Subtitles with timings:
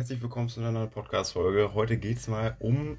[0.00, 1.74] herzlich willkommen zu einer neuen Podcast-Folge.
[1.74, 2.96] Heute geht es mal um,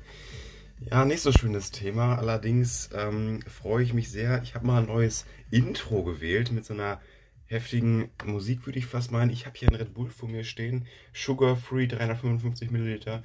[0.82, 2.20] ja, nicht so schönes Thema.
[2.20, 4.44] Allerdings ähm, freue ich mich sehr.
[4.44, 7.02] Ich habe mal ein neues Intro gewählt mit so einer
[7.48, 9.32] heftigen Musik, würde ich fast meinen.
[9.32, 10.86] Ich habe hier einen Red Bull vor mir stehen.
[11.12, 13.24] Sugar Free 355 Milliliter.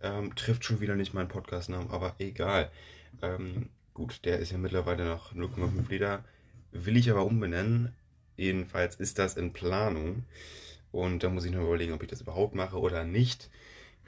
[0.00, 2.70] Ähm, trifft schon wieder nicht meinen Podcast-Namen, aber egal.
[3.20, 6.24] Ähm, gut, der ist ja mittlerweile noch 0,5 Liter.
[6.72, 7.92] Will ich aber umbenennen.
[8.38, 10.24] Jedenfalls ist das in Planung.
[10.92, 13.50] Und da muss ich noch überlegen, ob ich das überhaupt mache oder nicht.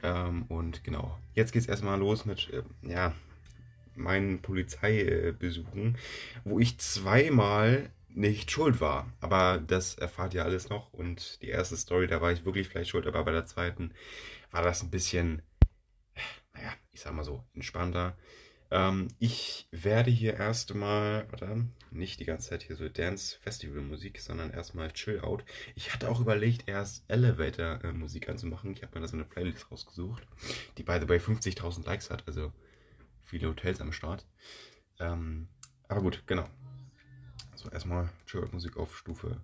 [0.03, 3.14] Ähm, und genau, jetzt geht es erstmal los mit, äh, ja,
[3.95, 5.98] meinen Polizeibesuchen,
[6.45, 9.12] wo ich zweimal nicht schuld war.
[9.20, 10.92] Aber das erfahrt ihr alles noch.
[10.92, 13.92] Und die erste Story, da war ich wirklich vielleicht schuld, aber bei der zweiten
[14.50, 15.42] war das ein bisschen,
[16.55, 18.17] naja, ich sag mal so, entspannter.
[18.70, 24.92] Ähm, ich werde hier erstmal, warte, nicht die ganze Zeit hier so Dance-Festival-Musik, sondern erstmal
[24.92, 25.44] Chill-Out.
[25.74, 28.72] Ich hatte auch überlegt, erst Elevator-Musik anzumachen.
[28.72, 30.27] Ich habe mir da so eine Playlist rausgesucht,
[30.78, 32.52] die by the way 50.000 Likes hat, also
[33.22, 34.27] viele Hotels am Start.
[34.98, 35.48] Ähm,
[35.88, 36.48] aber gut, genau.
[37.55, 39.42] So, erstmal Chill-Out-Musik auf Stufe,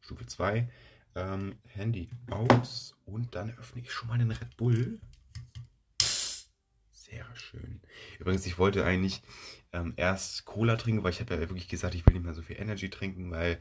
[0.00, 0.68] Stufe 2.
[1.16, 5.00] Ähm, Handy aus und dann öffne ich schon mal den Red Bull.
[6.90, 7.80] Sehr schön.
[8.18, 9.22] Übrigens, ich wollte eigentlich
[9.74, 12.42] ähm, erst Cola trinken, weil ich habe ja wirklich gesagt, ich will nicht mehr so
[12.42, 13.58] viel Energy trinken, weil,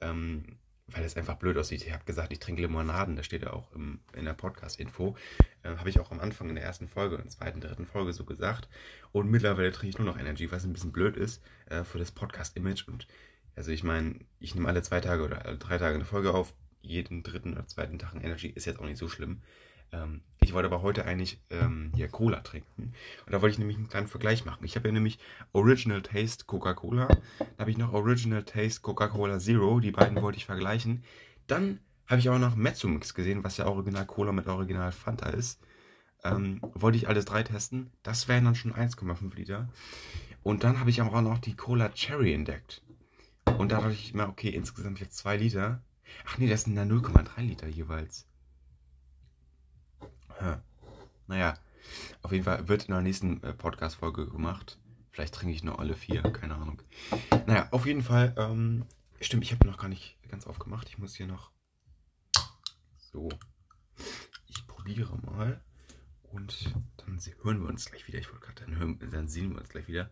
[0.00, 0.44] ähm,
[0.86, 1.84] weil es einfach blöd aussieht.
[1.84, 5.16] Ich habe gesagt, ich trinke Limonaden, das steht ja auch im, in der Podcast-Info.
[5.64, 8.12] Äh, habe ich auch am Anfang in der ersten Folge, in der zweiten, dritten Folge
[8.12, 8.68] so gesagt.
[9.10, 12.12] Und mittlerweile trinke ich nur noch Energy, was ein bisschen blöd ist äh, für das
[12.12, 12.86] Podcast-Image.
[12.86, 13.08] Und
[13.56, 16.54] also ich meine, ich nehme alle zwei Tage oder alle drei Tage eine Folge auf.
[16.80, 19.42] Jeden dritten oder zweiten Tag ein Energy ist jetzt auch nicht so schlimm.
[19.92, 22.92] Ähm, ich wollte aber heute eigentlich ähm, hier Cola trinken.
[23.26, 24.64] Und da wollte ich nämlich einen kleinen Vergleich machen.
[24.64, 25.18] Ich habe ja nämlich
[25.52, 27.08] Original Taste Coca-Cola.
[27.08, 29.80] Dann habe ich noch Original Taste Coca-Cola Zero.
[29.80, 31.02] Die beiden wollte ich vergleichen.
[31.46, 35.60] Dann habe ich auch noch Mezzomix gesehen, was ja Original Cola mit Original Fanta ist.
[36.22, 37.90] Ähm, wollte ich alles drei testen.
[38.02, 39.68] Das wären dann schon 1,5 Liter.
[40.42, 42.82] Und dann habe ich auch noch die Cola Cherry entdeckt.
[43.58, 45.82] Und da dachte ich mir, okay, insgesamt jetzt 2 Liter.
[46.24, 48.26] Ach nee, das sind dann 0,3 Liter jeweils.
[51.26, 51.54] Naja,
[52.22, 54.78] auf jeden Fall wird in der nächsten äh, Podcast-Folge gemacht.
[55.10, 56.82] Vielleicht trinke ich nur alle vier, keine Ahnung.
[57.46, 58.84] Naja, auf jeden Fall, ähm,
[59.20, 60.88] stimmt, ich habe noch gar nicht ganz aufgemacht.
[60.88, 61.50] Ich muss hier noch.
[63.12, 63.28] So.
[64.46, 65.60] Ich probiere mal.
[66.32, 68.18] Und dann hören wir uns gleich wieder.
[68.18, 70.10] Ich wollte gerade, dann, dann sehen wir uns gleich wieder.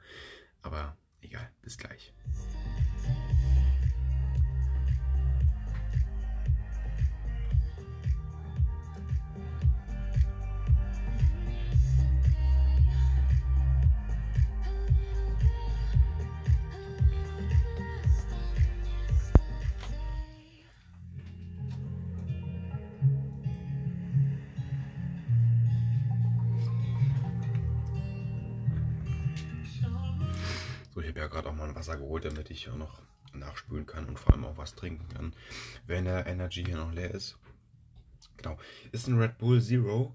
[0.62, 2.14] Aber egal, bis gleich.
[31.86, 33.02] Wasser geholt, damit ich auch noch
[33.34, 35.34] nachspülen kann und vor allem auch was trinken kann,
[35.86, 37.36] wenn der Energy hier noch leer ist.
[38.38, 38.58] Genau.
[38.92, 40.14] Ist ein Red Bull Zero.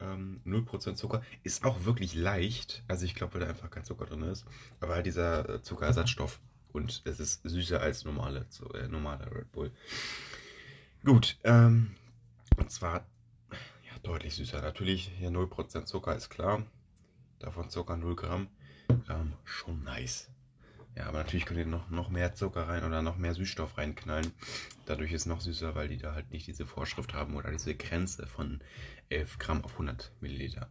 [0.00, 1.22] Ähm, 0% Zucker.
[1.42, 2.84] Ist auch wirklich leicht.
[2.86, 4.46] Also ich glaube, weil da einfach kein Zucker drin ist.
[4.80, 6.40] Aber halt dieser äh, Zuckerersatzstoff.
[6.72, 9.72] Und es ist süßer als normale, äh, normaler Red Bull.
[11.04, 11.36] Gut.
[11.42, 11.96] Ähm,
[12.56, 13.06] und zwar
[13.50, 14.62] ja, deutlich süßer.
[14.62, 16.64] Natürlich hier 0% Zucker ist klar.
[17.40, 18.48] Davon Zucker 0 Gramm.
[19.08, 20.30] Ähm, schon nice.
[20.98, 24.32] Ja, aber natürlich könnt ihr noch, noch mehr Zucker rein oder noch mehr Süßstoff reinknallen.
[24.84, 27.76] Dadurch ist es noch süßer, weil die da halt nicht diese Vorschrift haben oder diese
[27.76, 28.60] Grenze von
[29.08, 30.68] 11 Gramm auf 100 Milliliter.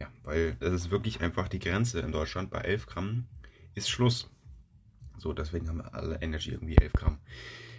[0.00, 2.50] Ja, weil das ist wirklich einfach die Grenze in Deutschland.
[2.50, 3.28] Bei 11 Gramm
[3.74, 4.28] ist Schluss.
[5.18, 7.18] So, deswegen haben wir alle Energy irgendwie 11 Gramm.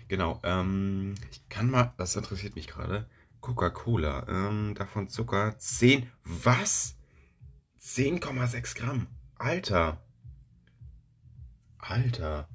[0.07, 3.09] Genau, ähm, ich kann mal, das interessiert mich gerade.
[3.41, 6.95] Coca-Cola, ähm, davon Zucker 10, was?
[7.81, 9.07] 10,6 Gramm.
[9.35, 10.01] Alter.
[11.81, 12.47] Alter.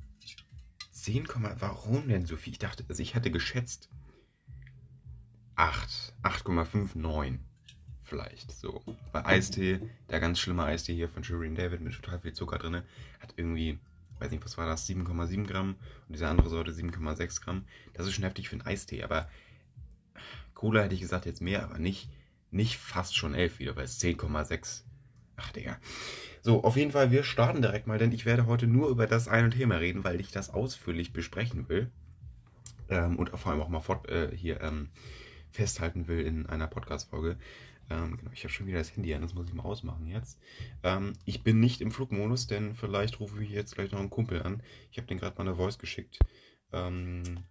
[0.92, 1.28] 10,
[1.60, 2.54] warum denn so viel?
[2.54, 3.88] Ich dachte, also ich hatte geschätzt
[5.54, 7.38] 8, 8,59
[8.02, 8.82] vielleicht so.
[9.12, 9.80] Bei Eistee,
[10.10, 12.82] der ganz schlimme Eistee hier von Shirin David mit total viel Zucker drin,
[13.20, 13.78] hat irgendwie,
[14.18, 15.76] weiß nicht, was war das, 7,7 Gramm
[16.08, 17.66] und diese andere Sorte 7,6 Gramm.
[17.94, 19.28] Das ist schon heftig für einen Eistee, aber
[20.54, 22.08] Cola hätte ich gesagt jetzt mehr, aber nicht,
[22.50, 24.85] nicht fast schon 11 wieder, weil es 10,6
[25.36, 25.78] Ach, Digga.
[26.42, 29.28] So, auf jeden Fall, wir starten direkt mal, denn ich werde heute nur über das
[29.28, 31.90] eine Thema reden, weil ich das ausführlich besprechen will.
[32.88, 34.90] Ähm, und vor allem auch mal fort, äh, hier ähm,
[35.50, 37.36] festhalten will in einer Podcast-Folge.
[37.90, 40.38] Ähm, genau, ich habe schon wieder das Handy an, das muss ich mal ausmachen jetzt.
[40.82, 44.42] Ähm, ich bin nicht im Flugmodus, denn vielleicht rufe ich jetzt gleich noch einen Kumpel
[44.42, 44.62] an.
[44.90, 46.18] Ich habe den gerade mal eine Voice geschickt.
[46.72, 47.44] Ähm,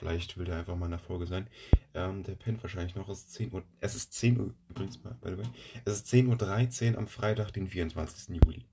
[0.00, 1.46] Vielleicht will der einfach mal in der Folge sein.
[1.92, 3.06] Ähm, der pennt wahrscheinlich noch.
[3.10, 3.62] Es ist 10 Uhr.
[3.80, 5.46] Es ist 10 Uhr, übrigens mal, by the way.
[5.84, 8.34] Es ist 10.13 Uhr am Freitag, den 24.
[8.42, 8.64] Juli.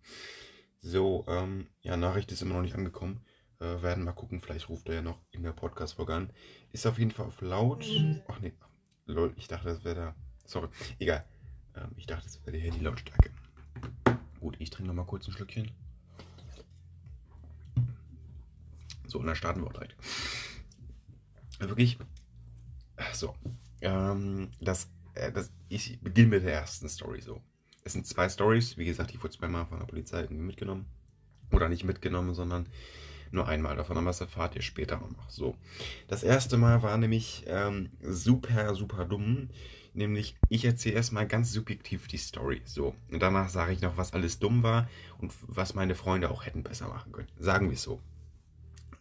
[0.79, 3.25] So, ähm, ja, Nachricht ist immer noch nicht angekommen.
[3.59, 6.29] Äh, werden mal gucken, vielleicht ruft er ja noch in der Podcast-Folge an.
[6.71, 7.85] Ist auf jeden Fall auf laut.
[8.29, 8.53] Ach nee,
[9.05, 10.15] lol, ich dachte, das wäre da.
[10.45, 11.25] Sorry, egal.
[11.75, 13.31] Ähm, ich dachte, das wäre die Handy-Lautstärke.
[14.39, 15.71] Gut, ich trinke noch mal kurz ein Schlückchen.
[19.07, 19.97] So, und dann starten wir auch direkt.
[21.59, 21.97] Wirklich.
[23.13, 23.35] So.
[23.81, 27.41] Ähm, das, äh, das, ich beginne mit der ersten Story so.
[27.83, 28.77] Es sind zwei Stories.
[28.77, 30.85] Wie gesagt, ich wurde zweimal von der Polizei irgendwie mitgenommen.
[31.51, 32.67] Oder nicht mitgenommen, sondern
[33.31, 33.97] nur einmal davon.
[33.97, 35.29] Aber das erfahrt ihr später auch noch.
[35.29, 35.55] So.
[36.07, 39.49] Das erste Mal war nämlich ähm, super, super dumm.
[39.93, 42.61] Nämlich, ich erzähle erstmal ganz subjektiv die Story.
[42.65, 42.93] So.
[43.09, 46.63] Und danach sage ich noch, was alles dumm war und was meine Freunde auch hätten
[46.63, 47.29] besser machen können.
[47.39, 47.99] Sagen wir es so.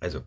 [0.00, 0.22] Also,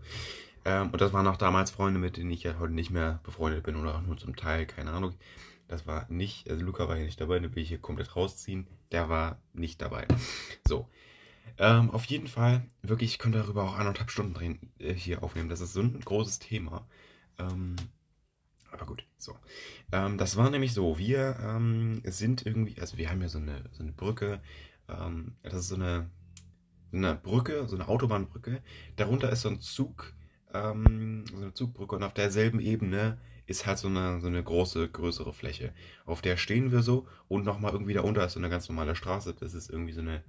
[0.66, 3.64] ähm, und das waren auch damals Freunde, mit denen ich ja heute nicht mehr befreundet
[3.64, 5.14] bin oder auch nur zum Teil, keine Ahnung.
[5.68, 8.68] Das war nicht, also Luca war hier nicht dabei, den will ich hier komplett rausziehen.
[8.92, 10.08] Der war nicht dabei.
[10.68, 10.90] So.
[11.58, 15.50] Ähm, auf jeden Fall, wirklich, ich könnte darüber auch anderthalb Stunden drehen, äh, hier aufnehmen.
[15.50, 16.88] Das ist so ein großes Thema.
[17.38, 17.76] Ähm,
[18.72, 19.36] aber gut, so.
[19.92, 23.64] Ähm, das war nämlich so, wir ähm, sind irgendwie, also wir haben ja so eine,
[23.72, 24.42] so eine Brücke,
[24.88, 26.10] ähm, das ist so eine,
[26.92, 28.62] eine Brücke, so eine Autobahnbrücke.
[28.96, 30.14] Darunter ist so ein Zug,
[30.54, 33.18] ähm, so eine Zugbrücke und auf derselben Ebene
[33.50, 35.74] ist halt so eine, so eine große, größere Fläche.
[36.06, 39.34] Auf der stehen wir so und nochmal irgendwie darunter ist so eine ganz normale Straße.
[39.40, 40.24] Das ist irgendwie so eine,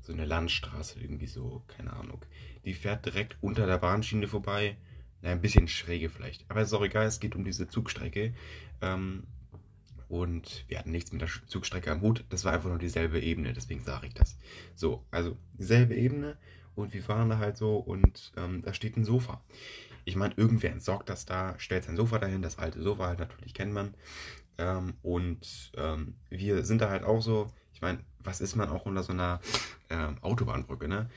[0.00, 2.24] so eine Landstraße, irgendwie so, keine Ahnung.
[2.64, 4.76] Die fährt direkt unter der Bahnschiene vorbei.
[5.22, 6.44] Na, ein bisschen schräge vielleicht.
[6.50, 8.34] Aber ist auch egal, es geht um diese Zugstrecke.
[8.80, 9.24] Ähm,
[10.08, 12.24] und wir hatten nichts mit der Zugstrecke am Hut.
[12.30, 14.36] Das war einfach nur dieselbe Ebene, deswegen sage ich das.
[14.74, 16.36] So, also dieselbe Ebene
[16.80, 19.42] und wir fahren da halt so und ähm, da steht ein Sofa.
[20.04, 23.54] Ich meine, irgendwer entsorgt das da, stellt sein Sofa dahin, das alte Sofa halt natürlich
[23.54, 23.94] kennt man.
[24.58, 28.86] Ähm, und ähm, wir sind da halt auch so, ich meine, was ist man auch
[28.86, 29.40] unter so einer
[29.88, 31.08] ähm, Autobahnbrücke, ne?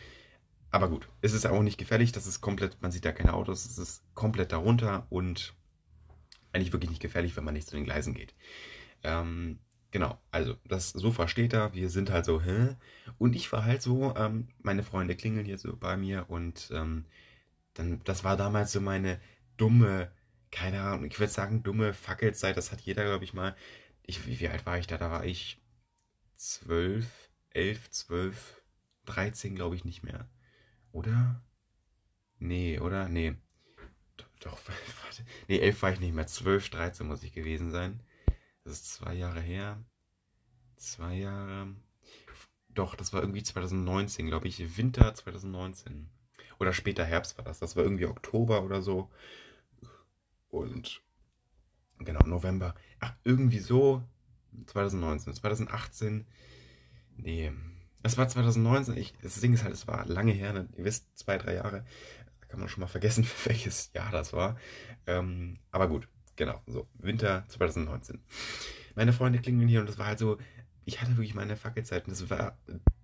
[0.72, 3.66] Aber gut, es ist auch nicht gefährlich, das ist komplett, man sieht da keine Autos,
[3.66, 5.54] es ist komplett darunter und
[6.52, 8.34] eigentlich wirklich nicht gefährlich, wenn man nicht zu den Gleisen geht.
[9.04, 9.60] Ähm,
[9.94, 12.76] Genau, also das Sofa steht da, wir sind halt so, hä?
[13.20, 17.06] Und ich war halt so, ähm, meine Freunde klingeln hier so bei mir und ähm,
[17.76, 19.22] dann, das war damals so meine
[19.58, 20.12] dumme,
[20.52, 23.56] keine Ahnung, ich würde sagen, dumme Fackelzeit, das hat jeder, glaube ich, mal.
[24.04, 24.98] Ich, wie, wie alt war ich da?
[24.98, 25.62] Da war ich
[26.38, 27.08] zwölf,
[27.52, 28.64] elf, zwölf,
[29.06, 30.30] dreizehn, glaube ich, nicht mehr.
[30.94, 31.44] Oder?
[32.40, 33.10] Nee, oder?
[33.10, 33.36] Nee.
[34.42, 34.60] Doch,
[35.04, 35.26] warte.
[35.48, 36.28] Nee, elf war ich nicht mehr.
[36.28, 38.02] Zwölf, dreizehn muss ich gewesen sein.
[38.64, 39.84] Das ist zwei Jahre her.
[40.78, 41.76] Zwei Jahre.
[42.70, 44.78] Doch, das war irgendwie 2019, glaube ich.
[44.78, 46.10] Winter 2019.
[46.60, 47.60] Oder später Herbst war das.
[47.60, 49.10] Das war irgendwie Oktober oder so.
[50.50, 51.02] Und
[52.00, 52.76] genau, November.
[53.00, 54.04] Ach, irgendwie so.
[54.68, 55.34] 2019.
[55.34, 56.26] 2018.
[57.18, 57.52] Nee.
[58.02, 58.98] Es war 2019.
[58.98, 60.54] Ich, das Ding ist halt, es war lange her.
[60.54, 60.70] Ne?
[60.78, 61.86] Ihr wisst, zwei, drei Jahre.
[62.42, 64.58] Da kann man schon mal vergessen, welches Jahr das war.
[65.06, 66.08] Ähm, aber gut.
[66.36, 68.20] Genau, so, Winter 2019.
[68.96, 70.38] Meine Freunde klingeln hier und das war halt so,
[70.86, 72.58] ich hatte wirklich meine Fackelzeit und das war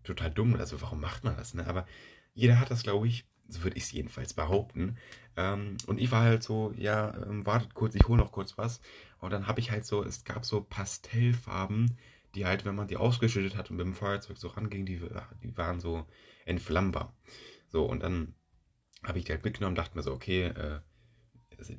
[0.04, 0.56] total dumm.
[0.56, 1.66] Also, warum macht man das, ne?
[1.68, 1.86] Aber
[2.34, 4.98] jeder hat das, glaube ich, so würde ich es jedenfalls behaupten.
[5.38, 8.82] Ähm, und ich war halt so, ja, ähm, wartet kurz, ich hole noch kurz was.
[9.20, 11.98] Und dann habe ich halt so, es gab so Pastellfarben,
[12.36, 15.02] die halt, wenn man die ausgeschüttet hat und mit dem Feuerzeug so ranging, die,
[15.44, 16.06] die waren so
[16.46, 17.16] entflammbar.
[17.70, 18.36] So, und dann
[19.04, 20.80] habe ich die halt mitgenommen, dachte mir so, okay, äh,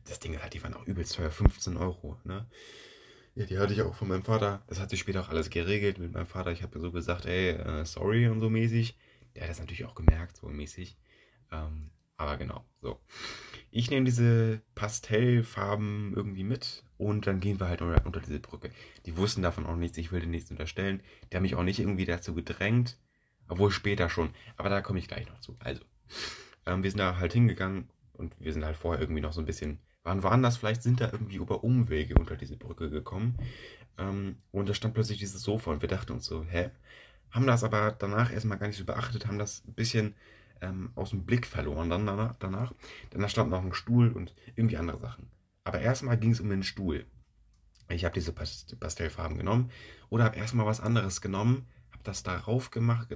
[0.05, 2.47] das Ding halt, die waren auch übelst teuer, 15 Euro, ne?
[3.35, 4.63] Ja, die hatte ich auch von meinem Vater.
[4.67, 6.51] Das hat sich später auch alles geregelt mit meinem Vater.
[6.51, 8.99] Ich habe so gesagt, ey, äh, sorry und so mäßig.
[9.35, 10.97] Der hat das natürlich auch gemerkt, so mäßig.
[11.53, 13.01] Ähm, aber genau, so.
[13.71, 18.71] Ich nehme diese Pastellfarben irgendwie mit und dann gehen wir halt unter, unter, diese Brücke.
[19.07, 21.03] Die wussten davon auch nichts, ich will denen nichts unterstellen.
[21.31, 22.99] Die haben mich auch nicht irgendwie dazu gedrängt,
[23.49, 24.35] obwohl später schon.
[24.57, 25.57] Aber da komme ich gleich noch zu.
[25.61, 25.83] Also,
[26.67, 27.89] ähm, wir sind da halt hingegangen
[28.21, 31.11] und wir sind halt vorher irgendwie noch so ein bisschen, waren woanders, vielleicht sind da
[31.11, 33.39] irgendwie über Umwege unter diese Brücke gekommen.
[33.99, 36.71] Ähm, und da stand plötzlich dieses Sofa und wir dachten uns so, hä?
[37.31, 40.15] Haben das aber danach erstmal gar nicht so beachtet, haben das ein bisschen
[40.61, 42.75] ähm, aus dem Blick verloren dann danach, danach.
[43.13, 45.31] Denn da stand noch ein Stuhl und irgendwie andere Sachen.
[45.65, 47.07] Aber erstmal ging es um den Stuhl.
[47.89, 49.71] Ich habe diese Pastellfarben genommen
[50.11, 53.09] oder habe erstmal was anderes genommen, habe das darauf gemacht,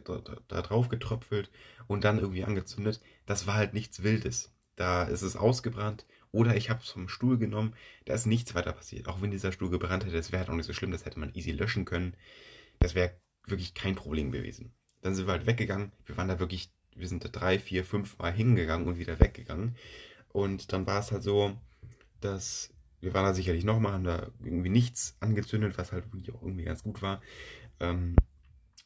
[0.49, 1.51] da drauf getröpfelt
[1.87, 3.01] und dann irgendwie angezündet.
[3.27, 6.07] Das war halt nichts Wildes da ist es ausgebrannt.
[6.33, 7.75] Oder ich habe es vom Stuhl genommen,
[8.07, 9.07] da ist nichts weiter passiert.
[9.07, 11.21] Auch wenn dieser Stuhl gebrannt hätte, das wäre halt auch nicht so schlimm, das hätte
[11.21, 12.17] man easy löschen können.
[12.81, 13.15] Das wäre
[13.47, 14.73] wirklich kein Problem gewesen.
[15.01, 15.93] Dann sind wir halt weggegangen.
[16.07, 19.77] Wir waren da wirklich, wir sind da drei, vier, fünf Mal hingegangen und wieder weggegangen.
[20.33, 21.57] Und dann war es halt so,
[22.21, 26.43] dass wir waren da sicherlich nochmal, haben da irgendwie nichts angezündet, was halt wirklich auch
[26.43, 27.21] irgendwie ganz gut war.
[27.79, 28.17] Ähm,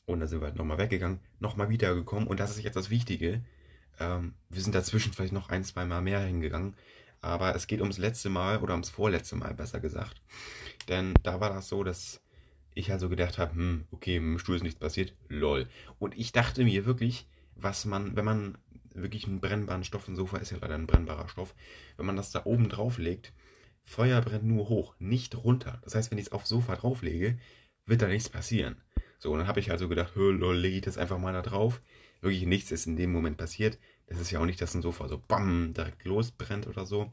[0.07, 2.26] und dann sind wir halt nochmal weggegangen, nochmal wiedergekommen.
[2.26, 3.42] Und das ist jetzt das Wichtige.
[3.99, 6.75] Ähm, wir sind dazwischen vielleicht noch ein, zwei Mal mehr hingegangen.
[7.21, 10.21] Aber es geht ums letzte Mal oder ums vorletzte Mal, besser gesagt.
[10.88, 12.21] Denn da war das so, dass
[12.75, 15.69] ich halt so gedacht habe, hm, okay, im Stuhl ist nichts passiert, lol.
[15.99, 17.26] Und ich dachte mir wirklich,
[17.57, 18.59] was man, wenn man
[18.95, 21.55] wirklich einen brennbaren Stoff, ein Sofa ist ja leider ein brennbarer Stoff,
[21.97, 23.33] wenn man das da oben drauf legt,
[23.85, 25.81] Feuer brennt nur hoch, nicht runter.
[25.83, 27.38] Das heißt, wenn ich es aufs Sofa drauflege,
[27.87, 28.76] wird da nichts passieren.
[29.19, 31.81] So, und dann habe ich also gedacht, lol, lege ich das einfach mal da drauf.
[32.20, 33.78] Wirklich nichts ist in dem Moment passiert.
[34.06, 37.12] Das ist ja auch nicht, dass ein Sofa so bam direkt losbrennt oder so.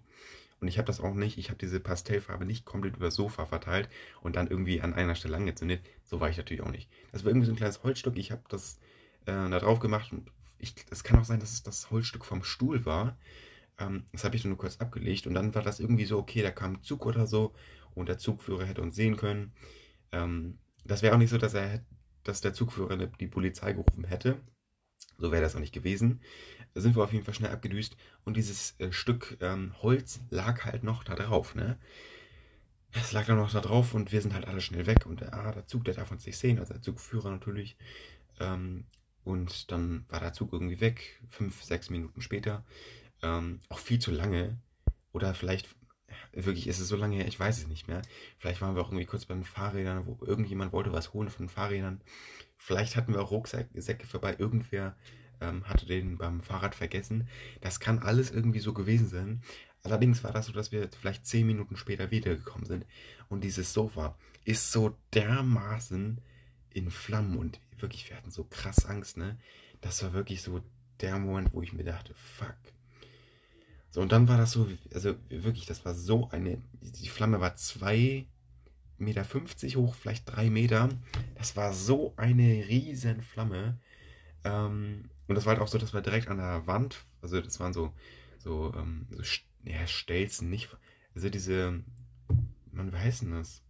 [0.62, 3.46] Und ich habe das auch nicht, ich habe diese Pastellfarbe nicht komplett über das Sofa
[3.46, 3.90] verteilt
[4.22, 5.82] und dann irgendwie an einer Stelle angezündet.
[6.04, 6.90] So war ich natürlich auch nicht.
[7.12, 8.18] Das war irgendwie so ein kleines Holzstück.
[8.18, 8.80] Ich habe das
[9.26, 10.32] äh, da drauf gemacht und
[10.90, 13.18] es kann auch sein, dass es das Holzstück vom Stuhl war.
[13.78, 16.52] Ähm, das habe ich nur kurz abgelegt und dann war das irgendwie so, okay, da
[16.52, 17.54] kam ein Zug oder so
[17.94, 19.54] und der Zugführer hätte uns sehen können.
[20.12, 21.84] Ähm, das wäre auch nicht so, dass er,
[22.24, 24.40] dass der Zugführer die Polizei gerufen hätte.
[25.18, 26.22] So wäre das auch nicht gewesen.
[26.74, 27.96] Da sind wir auf jeden Fall schnell abgedüst
[28.26, 31.78] und dieses äh, Stück ähm, Holz lag halt noch da drauf, ne?
[32.92, 35.52] Es lag dann noch da drauf und wir sind halt alle schnell weg und ah,
[35.52, 37.76] der Zug, der darf uns nicht sehen, also der Zugführer natürlich.
[38.40, 38.86] Ähm,
[39.26, 42.64] und dann war der Zug irgendwie weg, fünf, sechs Minuten später.
[43.22, 44.58] Ähm, auch viel zu lange.
[45.12, 45.68] Oder vielleicht,
[46.32, 48.02] wirklich ist es so lange her, ich weiß es nicht mehr.
[48.38, 51.48] Vielleicht waren wir auch irgendwie kurz bei den Fahrrädern, wo irgendjemand wollte was holen von
[51.48, 52.02] den Fahrrädern.
[52.66, 54.96] Vielleicht hatten wir auch Rucksäcke vorbei, irgendwer
[55.40, 57.28] ähm, hatte den beim Fahrrad vergessen.
[57.62, 59.44] Das kann alles irgendwie so gewesen sein.
[59.84, 62.88] Allerdings war das so, dass wir vielleicht zehn Minuten später wiedergekommen sind.
[63.30, 66.20] Und dieses Sofa ist so dermaßen
[66.72, 69.38] in Flammen und wirklich, wir hatten so krass Angst, ne?
[69.82, 70.64] Das war wirklich so
[71.02, 72.58] der Moment, wo ich mir dachte, fuck.
[73.92, 77.54] So, und dann war das so, also wirklich, das war so eine, die Flamme war
[77.54, 78.26] 2,50
[78.98, 79.26] Meter
[79.76, 80.90] hoch, vielleicht 3 Meter.
[81.36, 83.78] Das war so eine riesen Flamme.
[84.44, 87.60] Ähm, und das war halt auch so, dass wir direkt an der Wand, also das
[87.60, 87.94] waren so,
[88.38, 89.24] so, ähm, so
[89.64, 90.70] ja, Stelzen, nicht,
[91.16, 91.84] also diese,
[92.72, 93.64] man, wie heißt das?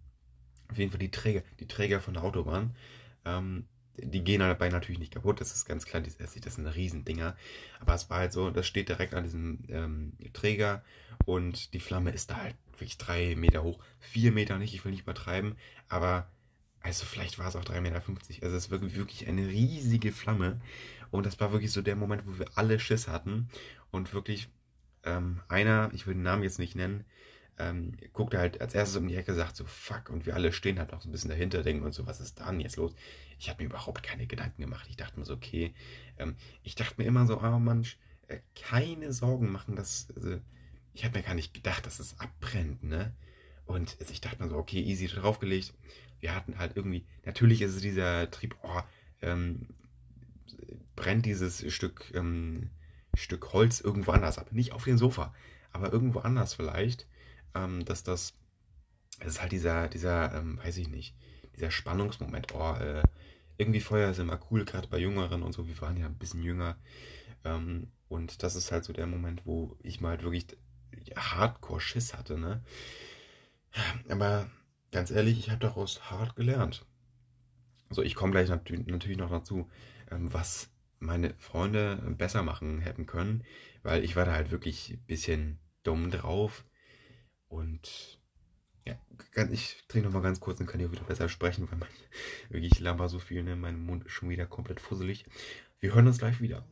[0.69, 2.75] Auf jeden Fall die Träger, die Träger von der Autobahn.
[3.23, 3.65] Ähm,
[3.97, 7.35] die gehen dabei natürlich nicht kaputt, das ist ganz klar, das sind Riesendinger.
[7.79, 10.83] Aber es war halt so, das steht direkt an diesem ähm, Träger
[11.25, 13.79] und die Flamme ist da halt wirklich drei Meter hoch.
[13.99, 15.55] Vier Meter nicht, ich will nicht übertreiben,
[15.87, 16.27] aber
[16.85, 18.01] also vielleicht war es auch 3,50 Meter.
[18.43, 20.61] Also es ist wirklich, wirklich eine riesige Flamme.
[21.09, 23.49] Und das war wirklich so der Moment, wo wir alle Schiss hatten.
[23.89, 24.49] Und wirklich
[25.03, 27.03] ähm, einer, ich will den Namen jetzt nicht nennen,
[27.57, 30.79] ähm, guckte halt als erstes um die Ecke, sagt so, fuck, und wir alle stehen
[30.79, 32.93] halt noch so ein bisschen dahinter, denken und so, was ist da denn jetzt los?
[33.39, 34.87] Ich habe mir überhaupt keine Gedanken gemacht.
[34.89, 35.73] Ich dachte mir so, okay,
[36.17, 37.85] ähm, ich dachte mir immer so, oh Mann,
[38.27, 40.39] äh, keine Sorgen machen, dass, also,
[40.93, 43.13] ich habe mir gar nicht gedacht, dass es abbrennt, ne?
[43.65, 45.73] Und also ich dachte mir so, okay, easy draufgelegt.
[46.19, 48.81] Wir hatten halt irgendwie, natürlich ist es dieser Trieb, oh,
[49.21, 49.67] ähm,
[50.95, 52.69] brennt dieses Stück, ähm,
[53.15, 54.51] Stück Holz irgendwo anders ab.
[54.51, 55.33] Nicht auf dem Sofa,
[55.71, 57.07] aber irgendwo anders vielleicht
[57.55, 58.33] ähm, dass das,
[59.19, 61.15] es ist halt dieser, dieser, ähm, weiß ich nicht,
[61.55, 63.03] dieser Spannungsmoment, oh, äh,
[63.57, 66.43] irgendwie Feuer ist immer cool, gerade bei Jüngeren und so, wir waren ja ein bisschen
[66.43, 66.77] jünger.
[67.43, 70.47] Ähm, und das ist halt so der Moment, wo ich mal halt wirklich
[71.15, 72.63] hardcore Schiss hatte, ne?
[74.09, 74.49] Aber
[74.91, 76.85] ganz ehrlich, ich habe daraus hart gelernt.
[77.89, 79.69] Also ich komme gleich natürlich noch dazu,
[80.11, 80.69] ähm, was
[80.99, 83.43] meine Freunde besser machen hätten können,
[83.83, 86.65] weil ich war da halt wirklich ein bisschen dumm drauf.
[87.55, 88.19] Und
[88.85, 88.97] ja,
[89.49, 91.89] ich trinke noch mal ganz kurz, dann kann ich auch wieder besser sprechen, weil man
[92.49, 93.55] wirklich laber so viel, ne?
[93.55, 95.25] Mein Mund ist schon wieder komplett fusselig.
[95.79, 96.65] Wir hören uns gleich wieder.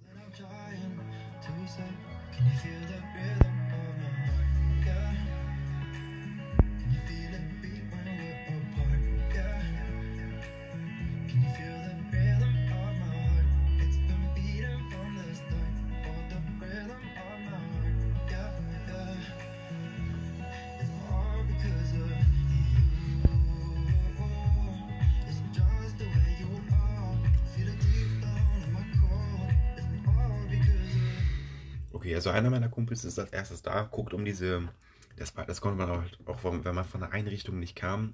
[32.03, 34.67] Okay, also einer meiner Kumpels ist als erstes da, guckt um diese.
[35.15, 38.13] Das, das konnte man auch, auch, wenn man von der Einrichtung nicht kam,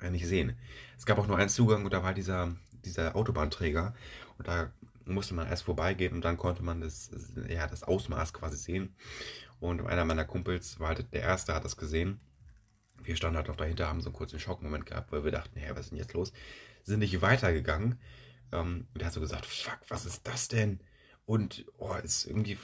[0.00, 0.56] äh, nicht sehen.
[0.98, 3.94] Es gab auch nur einen Zugang und da war dieser, dieser Autobahnträger
[4.38, 4.72] und da
[5.04, 7.12] musste man erst vorbeigehen und dann konnte man das,
[7.48, 8.96] ja, das Ausmaß quasi sehen.
[9.60, 12.18] Und einer meiner Kumpels war halt der Erste, hat das gesehen.
[13.04, 15.70] Wir standen halt noch dahinter, haben so einen kurzen Schockmoment gehabt, weil wir dachten, hä,
[15.74, 16.32] was ist denn jetzt los?
[16.82, 18.00] Sind nicht weitergegangen.
[18.50, 20.80] Ähm, und er hat so gesagt, fuck, was ist das denn?
[21.24, 22.56] Und oh, ist irgendwie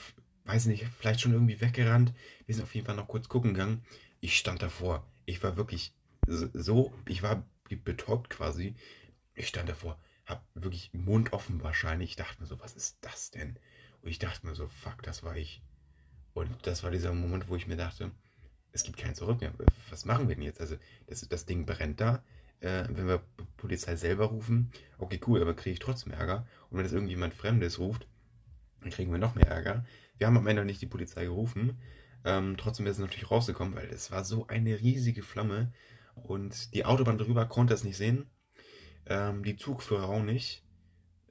[0.45, 2.13] weiß nicht, vielleicht schon irgendwie weggerannt.
[2.45, 3.83] Wir sind auf jeden Fall noch kurz gucken gegangen.
[4.19, 5.05] ich stand davor.
[5.25, 5.93] Ich war wirklich
[6.27, 8.75] so, ich war betäubt quasi.
[9.35, 12.11] Ich stand davor, hab wirklich Mund offen wahrscheinlich.
[12.11, 13.57] Ich dachte mir so, was ist das denn?
[14.01, 15.61] Und ich dachte mir so, fuck, das war ich.
[16.33, 18.11] Und das war dieser Moment, wo ich mir dachte,
[18.71, 19.53] es gibt kein Zurück mehr.
[19.89, 20.59] Was machen wir denn jetzt?
[20.59, 22.23] Also, das, das Ding brennt da.
[22.59, 23.21] Äh, wenn wir
[23.57, 26.47] Polizei selber rufen, okay, cool, aber kriege ich trotzdem Ärger.
[26.69, 28.07] Und wenn es irgendjemand Fremdes ruft,
[28.81, 29.85] dann kriegen wir noch mehr Ärger.
[30.17, 31.81] Wir haben am Ende nicht die Polizei gerufen.
[32.25, 35.73] Ähm, trotzdem ist es natürlich rausgekommen, weil es war so eine riesige Flamme.
[36.15, 38.29] Und die Autobahn drüber konnte es nicht sehen.
[39.05, 40.63] Ähm, die Zugführer auch nicht.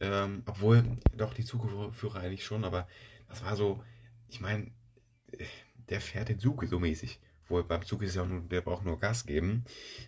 [0.00, 2.88] Ähm, obwohl, doch, die Zugführer eigentlich schon, aber
[3.28, 3.82] das war so,
[4.28, 4.72] ich meine,
[5.88, 7.20] der fährt den Zug so mäßig.
[7.48, 9.64] Wohl beim Zug ist ja auch nur, der braucht nur Gas geben.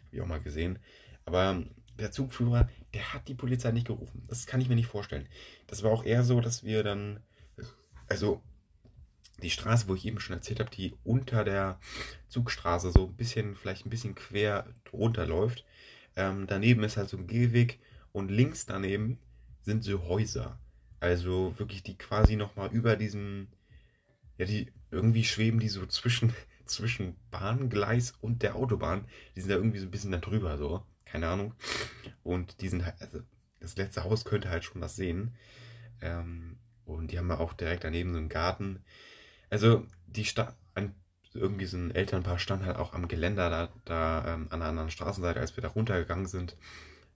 [0.07, 0.79] Hab ich auch mal gesehen.
[1.25, 1.63] Aber
[1.99, 4.25] der Zugführer, der hat die Polizei nicht gerufen.
[4.29, 5.29] Das kann ich mir nicht vorstellen.
[5.67, 7.21] Das war auch eher so, dass wir dann,
[8.09, 8.43] also
[9.43, 11.79] die Straße, wo ich eben schon erzählt habe, die unter der
[12.29, 15.65] Zugstraße so ein bisschen, vielleicht ein bisschen quer runterläuft.
[16.17, 17.81] Ähm, daneben ist halt so ein Gehweg
[18.13, 19.19] und links daneben
[19.63, 20.59] sind so Häuser.
[21.01, 23.49] Also wirklich die quasi nochmal über diesem,
[24.39, 26.33] ja, die irgendwie schweben die so zwischen,
[26.65, 29.07] zwischen Bahngleis und der Autobahn.
[29.35, 30.87] Die sind da irgendwie so ein bisschen da drüber, so.
[31.05, 31.55] Keine Ahnung.
[32.23, 33.21] Und die sind halt, also
[33.61, 35.35] das letzte Haus könnte halt schon was sehen.
[36.01, 38.83] Ähm, und die haben ja auch direkt daneben so einen Garten.
[39.51, 40.95] Also die Sta ein,
[41.33, 44.91] irgendwie so ein Elternpaar stand halt auch am Geländer da, da ähm, an der anderen
[44.91, 46.57] Straßenseite, als wir da runtergegangen sind.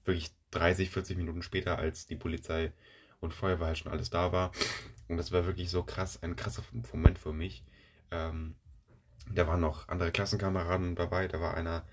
[0.04, 2.72] Wirklich 30, 40 Minuten später, als die Polizei
[3.20, 4.52] und Feuerwehr halt schon alles da war.
[5.08, 7.64] Und das war wirklich so krass, ein krasser Moment für mich.
[8.10, 8.54] Ähm,
[9.32, 11.28] da waren noch andere Klassenkameraden dabei.
[11.28, 11.84] Da war einer,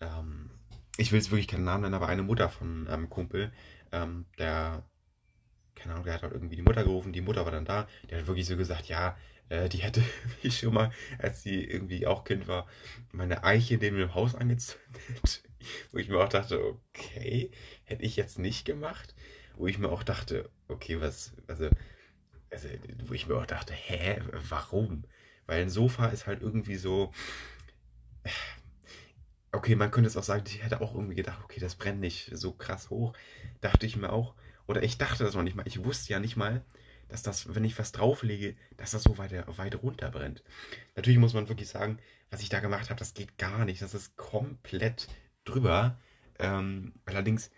[0.00, 0.50] ähm,
[0.96, 3.52] ich will jetzt wirklich keinen Namen nennen, aber eine Mutter von einem Kumpel,
[3.92, 4.84] ähm, der,
[5.74, 7.12] keine Ahnung, der hat halt irgendwie die Mutter gerufen.
[7.12, 7.88] Die Mutter war dann da.
[8.08, 9.16] Der hat wirklich so gesagt, ja,
[9.48, 10.02] äh, die hätte
[10.42, 12.66] mich schon mal, als sie irgendwie auch Kind war,
[13.12, 15.42] meine Eiche neben dem Haus angezündet.
[15.92, 17.50] Wo ich mir auch dachte, okay,
[17.84, 19.14] hätte ich jetzt nicht gemacht.
[19.56, 21.70] Wo ich mir auch dachte, okay, was, also,
[22.50, 22.68] also
[23.06, 25.04] wo ich mir auch dachte, hä, warum?
[25.46, 27.12] Weil ein Sofa ist halt irgendwie so.
[29.52, 32.30] Okay, man könnte es auch sagen, ich hätte auch irgendwie gedacht, okay, das brennt nicht
[32.36, 33.14] so krass hoch.
[33.60, 34.34] Dachte ich mir auch.
[34.66, 35.66] Oder ich dachte das noch nicht mal.
[35.66, 36.64] Ich wusste ja nicht mal,
[37.08, 40.42] dass das, wenn ich was drauflege, dass das so weit, weit runter brennt.
[40.96, 41.98] Natürlich muss man wirklich sagen,
[42.30, 43.82] was ich da gemacht habe, das geht gar nicht.
[43.82, 45.08] Das ist komplett
[45.44, 46.00] drüber.
[46.38, 47.50] Ähm, allerdings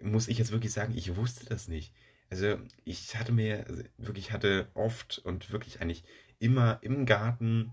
[0.00, 1.92] muss ich jetzt wirklich sagen, ich wusste das nicht.
[2.30, 6.04] Also ich hatte mir, also wirklich hatte oft und wirklich eigentlich
[6.38, 7.72] immer im Garten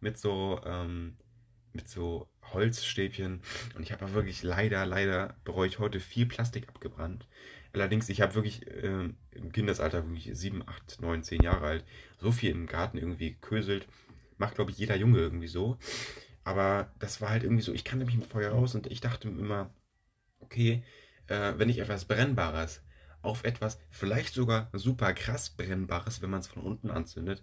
[0.00, 1.16] mit so, ähm,
[1.72, 3.42] mit so Holzstäbchen.
[3.74, 7.26] Und ich habe wirklich leider, leider bereue ich heute viel Plastik abgebrannt.
[7.72, 11.84] Allerdings, ich habe wirklich äh, im Kindesalter, wirklich 7, 8, 9, 10 Jahre alt,
[12.18, 13.86] so viel im Garten irgendwie geköselt.
[14.38, 15.78] Macht, glaube ich, jeder Junge irgendwie so.
[16.44, 19.28] Aber das war halt irgendwie so, ich kannte mich mit Feuer aus und ich dachte
[19.28, 19.70] immer,
[20.40, 20.82] okay,
[21.26, 22.82] äh, wenn ich etwas Brennbares
[23.20, 27.42] auf etwas vielleicht sogar super krass Brennbares, wenn man es von unten anzündet,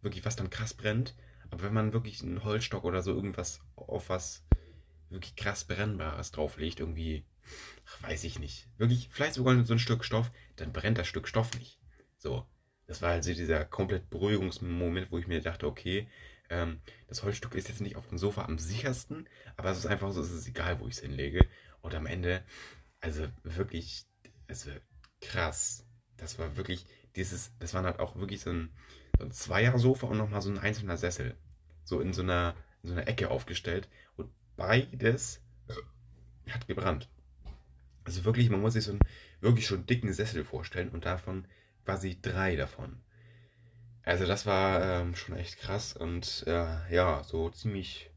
[0.00, 1.14] wirklich was dann krass brennt.
[1.50, 4.44] Aber wenn man wirklich einen Holzstock oder so irgendwas auf was
[5.10, 7.24] wirklich krass Brennbares drauflegt, irgendwie,
[7.86, 11.28] ach, weiß ich nicht, wirklich, vielleicht sogar so ein Stück Stoff, dann brennt das Stück
[11.28, 11.78] Stoff nicht.
[12.18, 12.46] So,
[12.86, 16.08] das war also dieser komplett Beruhigungsmoment, wo ich mir dachte, okay,
[16.48, 20.12] ähm, das Holzstück ist jetzt nicht auf dem Sofa am sichersten, aber es ist einfach
[20.12, 21.46] so, es ist egal, wo ich es hinlege.
[21.80, 22.44] Und am Ende,
[23.00, 24.06] also wirklich,
[24.48, 24.70] also
[25.20, 25.84] krass.
[26.16, 28.70] Das war wirklich, dieses, das war halt auch wirklich so ein,
[29.18, 31.36] so ein Zweier-Sofa und nochmal so ein einzelner Sessel.
[31.84, 33.88] So in so einer, in so einer Ecke aufgestellt.
[34.16, 35.42] Und beides
[36.50, 37.08] hat gebrannt.
[38.06, 39.00] Also wirklich, man muss sich so einen
[39.40, 41.44] wirklich schon dicken Sessel vorstellen und davon
[41.84, 43.00] quasi drei davon.
[44.04, 48.08] Also das war ähm, schon echt krass und äh, ja, so ziemlich,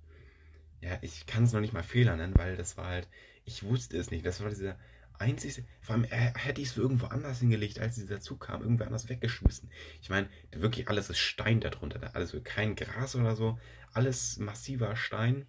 [0.81, 3.07] ja, ich kann es noch nicht mal Fehler nennen, weil das war halt,
[3.45, 4.23] ich wusste es nicht.
[4.23, 4.77] Das war dieser
[5.17, 8.83] einzigste, vor allem äh, hätte ich es irgendwo anders hingelegt, als dieser Zug kam, irgendwo
[8.83, 9.71] anders weggeschmissen.
[10.03, 13.57] Ich meine, wirklich alles ist Stein darunter, da alles kein Gras oder so,
[13.91, 15.47] alles massiver Stein.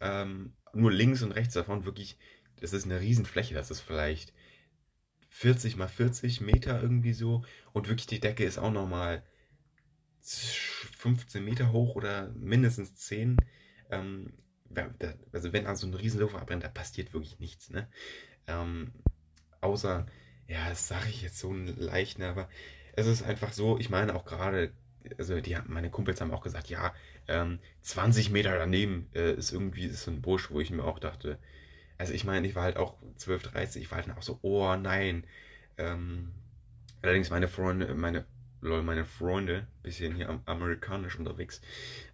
[0.00, 2.18] Ähm, nur links und rechts davon wirklich,
[2.60, 4.32] das ist eine Riesenfläche, das ist vielleicht
[5.30, 9.22] 40 mal 40 Meter irgendwie so und wirklich die Decke ist auch nochmal
[10.22, 13.36] 15 Meter hoch oder mindestens 10.
[13.90, 14.32] Ähm,
[15.32, 17.88] also wenn also ein Riesensofa abbrennt, da passiert wirklich nichts, ne?
[18.46, 18.92] Ähm,
[19.60, 20.06] außer,
[20.48, 22.48] ja, das sage ich jetzt so leicht, ne, aber
[22.94, 24.72] es ist einfach so, ich meine auch gerade,
[25.18, 26.94] also die, meine Kumpels haben auch gesagt, ja,
[27.28, 30.98] ähm, 20 Meter daneben äh, ist irgendwie ist so ein Busch, wo ich mir auch
[30.98, 31.38] dachte,
[31.98, 34.74] also ich meine, ich war halt auch 12, 13, ich war halt auch so, oh
[34.76, 35.24] nein.
[35.78, 36.32] Ähm,
[37.02, 38.24] allerdings meine Freunde, meine
[38.60, 41.60] lol, meine Freunde, bisschen hier am, amerikanisch unterwegs,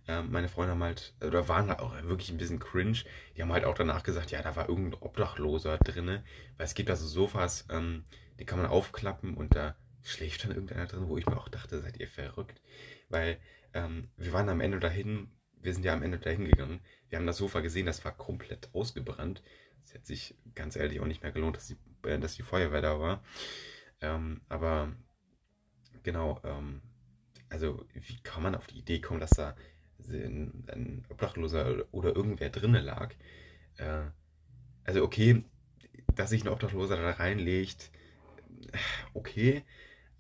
[0.09, 2.99] ähm, meine Freunde haben halt, oder waren halt auch wirklich ein bisschen cringe.
[3.37, 6.25] Die haben halt auch danach gesagt, ja, da war irgendein Obdachloser drinne,
[6.57, 8.05] weil es gibt also Sofas, ähm,
[8.38, 11.81] die kann man aufklappen und da schläft dann irgendeiner drin, wo ich mir auch dachte,
[11.81, 12.61] seid ihr verrückt?
[13.09, 13.38] Weil
[13.73, 17.27] ähm, wir waren am Ende dahin, wir sind ja am Ende dahin gegangen, wir haben
[17.27, 19.42] das Sofa gesehen, das war komplett ausgebrannt.
[19.85, 22.83] Es hat sich ganz ehrlich auch nicht mehr gelohnt, dass die, äh, dass die Feuerwehr
[22.83, 23.23] da war.
[24.01, 24.92] Ähm, aber
[26.03, 26.83] genau, ähm,
[27.49, 29.55] also wie kann man auf die Idee kommen, dass da
[30.09, 33.14] ein, ein Obdachloser oder irgendwer drinnen lag?
[33.77, 34.11] Äh,
[34.85, 35.45] also okay,
[36.14, 37.90] dass sich ein Obdachloser da reinlegt,
[39.14, 39.62] okay,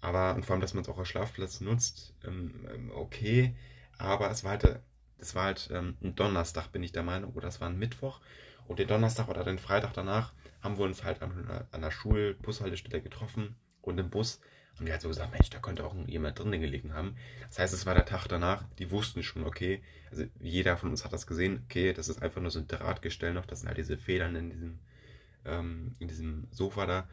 [0.00, 3.56] aber und vor allem, dass man es auch als Schlafplatz nutzt, ähm, ähm okay,
[3.98, 4.80] aber es war halt,
[5.18, 8.20] das war halt ähm, ein Donnerstag, bin ich der Meinung, oder es war ein Mittwoch
[8.66, 13.02] und den Donnerstag oder den Freitag danach haben wir uns halt an, an der Schulbushaltestelle
[13.02, 14.40] getroffen und im Bus
[14.76, 17.16] haben die halt so gesagt, Mensch, da könnte auch jemand drinnen gelegen haben.
[17.48, 21.04] Das heißt, es war der Tag danach, die wussten schon, okay, also jeder von uns
[21.04, 23.78] hat das gesehen, okay, das ist einfach nur so ein Drahtgestell noch, das sind halt
[23.78, 24.78] diese Federn in diesem,
[25.44, 27.08] ähm, in diesem Sofa da.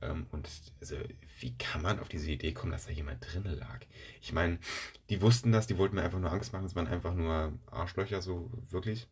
[0.00, 0.48] Ähm, und
[0.80, 0.96] also,
[1.40, 3.80] wie kann man auf diese Idee kommen, dass da jemand drinnen lag?
[4.20, 4.58] Ich meine,
[5.10, 8.22] die wussten das, die wollten mir einfach nur Angst machen, es waren einfach nur Arschlöcher,
[8.22, 9.08] so wirklich.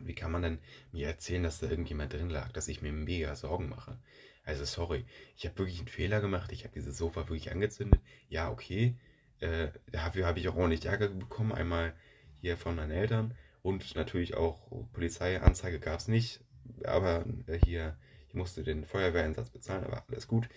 [0.00, 0.58] Wie kann man denn
[0.92, 3.98] mir erzählen, dass da irgendjemand drin lag, dass ich mir mega Sorgen mache?
[4.44, 5.04] Also sorry,
[5.36, 6.52] ich habe wirklich einen Fehler gemacht.
[6.52, 8.00] Ich habe dieses Sofa wirklich angezündet.
[8.28, 8.96] Ja, okay.
[9.40, 11.52] Äh, dafür habe ich auch ordentlich Ärger bekommen.
[11.52, 11.94] Einmal
[12.40, 14.60] hier von meinen Eltern und natürlich auch
[14.92, 16.40] Polizeianzeige gab es nicht.
[16.84, 17.96] Aber äh, hier,
[18.28, 20.48] ich musste den Feuerwehreinsatz bezahlen, aber alles gut.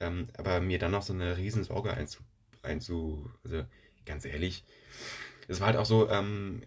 [0.00, 2.22] Ähm, aber mir dann noch so eine riesen Sorge einzu,
[2.62, 3.64] einzu also
[4.04, 4.64] ganz ehrlich,
[5.48, 6.62] es war halt auch so, ähm,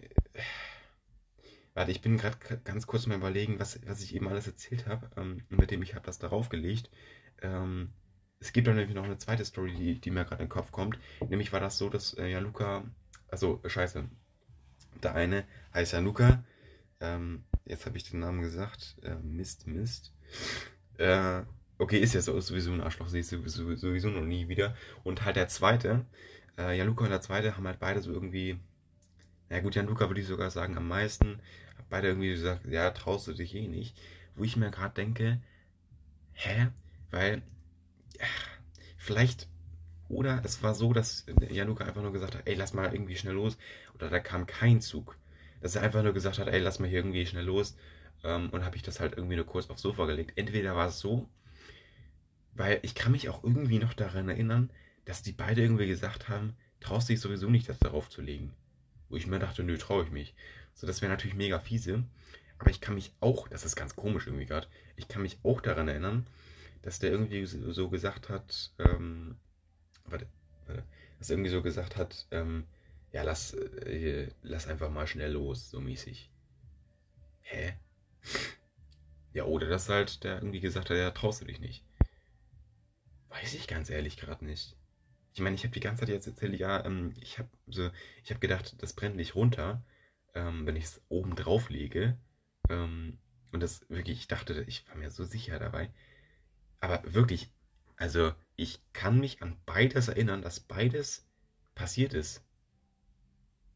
[1.76, 5.10] Warte, ich bin gerade ganz kurz mal überlegen, was, was ich eben alles erzählt habe,
[5.18, 6.90] ähm, mit dem ich habe das darauf gelegt.
[7.42, 7.90] Ähm,
[8.40, 10.72] es gibt dann nämlich noch eine zweite Story, die, die mir gerade in den Kopf
[10.72, 10.98] kommt.
[11.28, 12.86] Nämlich war das so, dass äh, ja Luca,
[13.28, 14.06] also scheiße,
[15.04, 16.46] der eine heißt ja Luca.
[17.02, 18.96] Ähm, jetzt habe ich den Namen gesagt.
[19.04, 20.14] Äh, Mist, Mist.
[20.98, 21.42] Äh,
[21.78, 24.78] okay, ist ja so, ist sowieso ein Arschloch, sehe ich sowieso, sowieso noch nie wieder.
[25.04, 26.06] Und halt der zweite,
[26.58, 28.58] äh, ja Luca und der zweite haben halt beide so irgendwie,
[29.50, 31.42] na gut, Jan Luca würde ich sogar sagen am meisten
[31.90, 33.98] beide irgendwie gesagt, ja, traust du dich eh nicht.
[34.36, 35.42] Wo ich mir gerade denke,
[36.34, 36.68] hä?
[37.12, 37.42] Weil,
[38.20, 38.28] ja,
[38.98, 39.48] vielleicht,
[40.08, 43.34] oder es war so, dass Januka einfach nur gesagt hat, ey, lass mal irgendwie schnell
[43.34, 43.58] los.
[43.94, 45.18] Oder da kam kein Zug.
[45.62, 47.76] Dass er einfach nur gesagt hat, ey, lass mal hier irgendwie schnell los.
[48.24, 50.34] Ähm, und habe ich das halt irgendwie nur kurz aufs Sofa gelegt.
[50.36, 51.30] Entweder war es so,
[52.54, 54.70] weil ich kann mich auch irgendwie noch daran erinnern,
[55.06, 58.54] dass die beide irgendwie gesagt haben, traust dich sowieso nicht, das darauf zu legen.
[59.10, 60.36] Wo ich mir dachte, nö, traue ich mich.
[60.76, 62.04] So, das wäre natürlich mega fiese.
[62.60, 65.62] Aber ich kann mich auch, das ist ganz komisch irgendwie gerade, ich kann mich auch
[65.62, 66.28] daran erinnern,
[66.84, 69.38] dass der irgendwie so gesagt hat, ähm,
[70.06, 70.28] warte,
[70.68, 70.84] warte,
[71.18, 72.66] dass er irgendwie so gesagt hat, ähm,
[73.12, 76.30] ja, lass, äh, lass einfach mal schnell los, so mäßig.
[77.42, 77.74] Hä?
[79.34, 81.84] Ja, oder dass halt der irgendwie gesagt hat, ja, traust du dich nicht.
[83.30, 84.78] Weiß ich ganz ehrlich gerade nicht.
[85.34, 87.90] Ich meine, ich habe die ganze Zeit jetzt erzählt, ja, ähm, ich habe so,
[88.24, 89.84] ich habe gedacht, das brennt nicht runter
[90.36, 92.18] ähm, wenn ich es oben drauf lege.
[92.70, 93.18] Ähm,
[93.52, 95.90] und das wirklich, ich dachte, ich war mir so sicher dabei.
[96.80, 97.52] Aber wirklich,
[97.96, 101.28] also ich kann mich an beides erinnern, dass beides
[101.74, 102.44] passiert ist.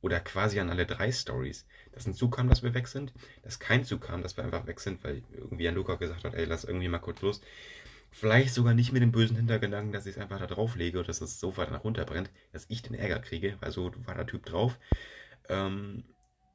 [0.01, 1.65] Oder quasi an alle drei Stories.
[1.91, 4.67] Dass ein Zug kam, dass wir weg sind, dass kein Zug kam, dass wir einfach
[4.67, 7.41] weg sind, weil irgendwie ein Luca gesagt hat, ey, lass irgendwie mal kurz los.
[8.11, 11.07] Vielleicht sogar nicht mit dem bösen Hintergedanken, dass ich es einfach da drauf lege oder
[11.07, 14.45] dass das Sofa dann runterbrennt, dass ich den Ärger kriege, weil so war der Typ
[14.45, 14.79] drauf.
[15.47, 16.03] Ähm,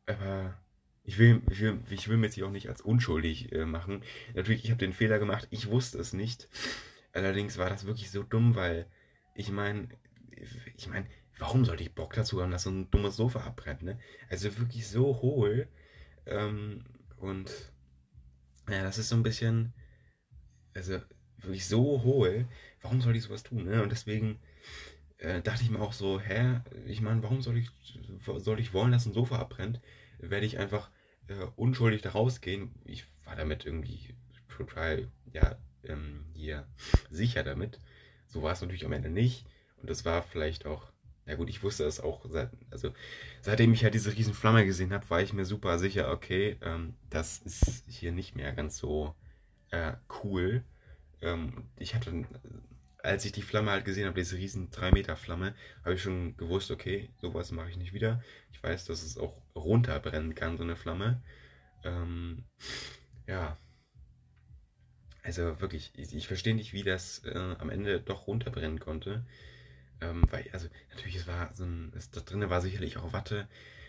[0.06, 0.58] aber
[1.04, 4.02] ich will, ich will, ich will mir jetzt hier auch nicht als unschuldig äh, machen.
[4.34, 6.48] Natürlich, ich habe den Fehler gemacht, ich wusste es nicht.
[7.12, 8.86] Allerdings war das wirklich so dumm, weil
[9.34, 9.88] ich meine,
[10.76, 11.06] ich meine,
[11.38, 13.98] warum sollte ich Bock dazu haben, dass so ein dummes Sofa abbrennt, ne?
[14.30, 15.68] Also wirklich so hohl.
[16.26, 16.84] Ähm,
[17.18, 17.50] und
[18.68, 19.74] ja, das ist so ein bisschen,
[20.74, 21.00] also
[21.38, 22.48] wirklich so hohl.
[22.80, 23.82] Warum soll ich sowas tun, ne?
[23.82, 24.38] Und deswegen
[25.24, 27.70] äh, dachte ich mir auch so, hä, ich meine, warum soll ich,
[28.36, 29.80] soll ich wollen, dass ein Sofa abbrennt?
[30.18, 30.90] Werde ich einfach
[31.28, 32.74] äh, unschuldig da rausgehen?
[32.84, 34.14] Ich war damit irgendwie
[34.48, 36.66] total, ja, ähm, hier
[37.10, 37.80] sicher damit.
[38.26, 39.46] So war es natürlich am Ende nicht.
[39.80, 40.92] Und das war vielleicht auch,
[41.26, 42.92] ja gut, ich wusste es auch, seit, also
[43.40, 46.94] seitdem ich halt diese riesen Flamme gesehen habe, war ich mir super sicher, okay, ähm,
[47.10, 49.14] das ist hier nicht mehr ganz so
[49.70, 50.62] äh, cool.
[51.22, 52.26] Ähm, ich hatte
[53.04, 56.36] als ich die Flamme halt gesehen habe, diese riesen 3 Meter Flamme, habe ich schon
[56.36, 58.22] gewusst, okay, sowas mache ich nicht wieder.
[58.52, 61.22] Ich weiß, dass es auch runterbrennen kann, so eine Flamme.
[61.84, 62.44] Ähm,
[63.26, 63.58] ja.
[65.22, 69.24] Also wirklich, ich, ich verstehe nicht, wie das äh, am Ende doch runterbrennen konnte.
[70.00, 73.48] Ähm, weil, also, natürlich, es war so ein, es, da drinnen war sicherlich auch Watte.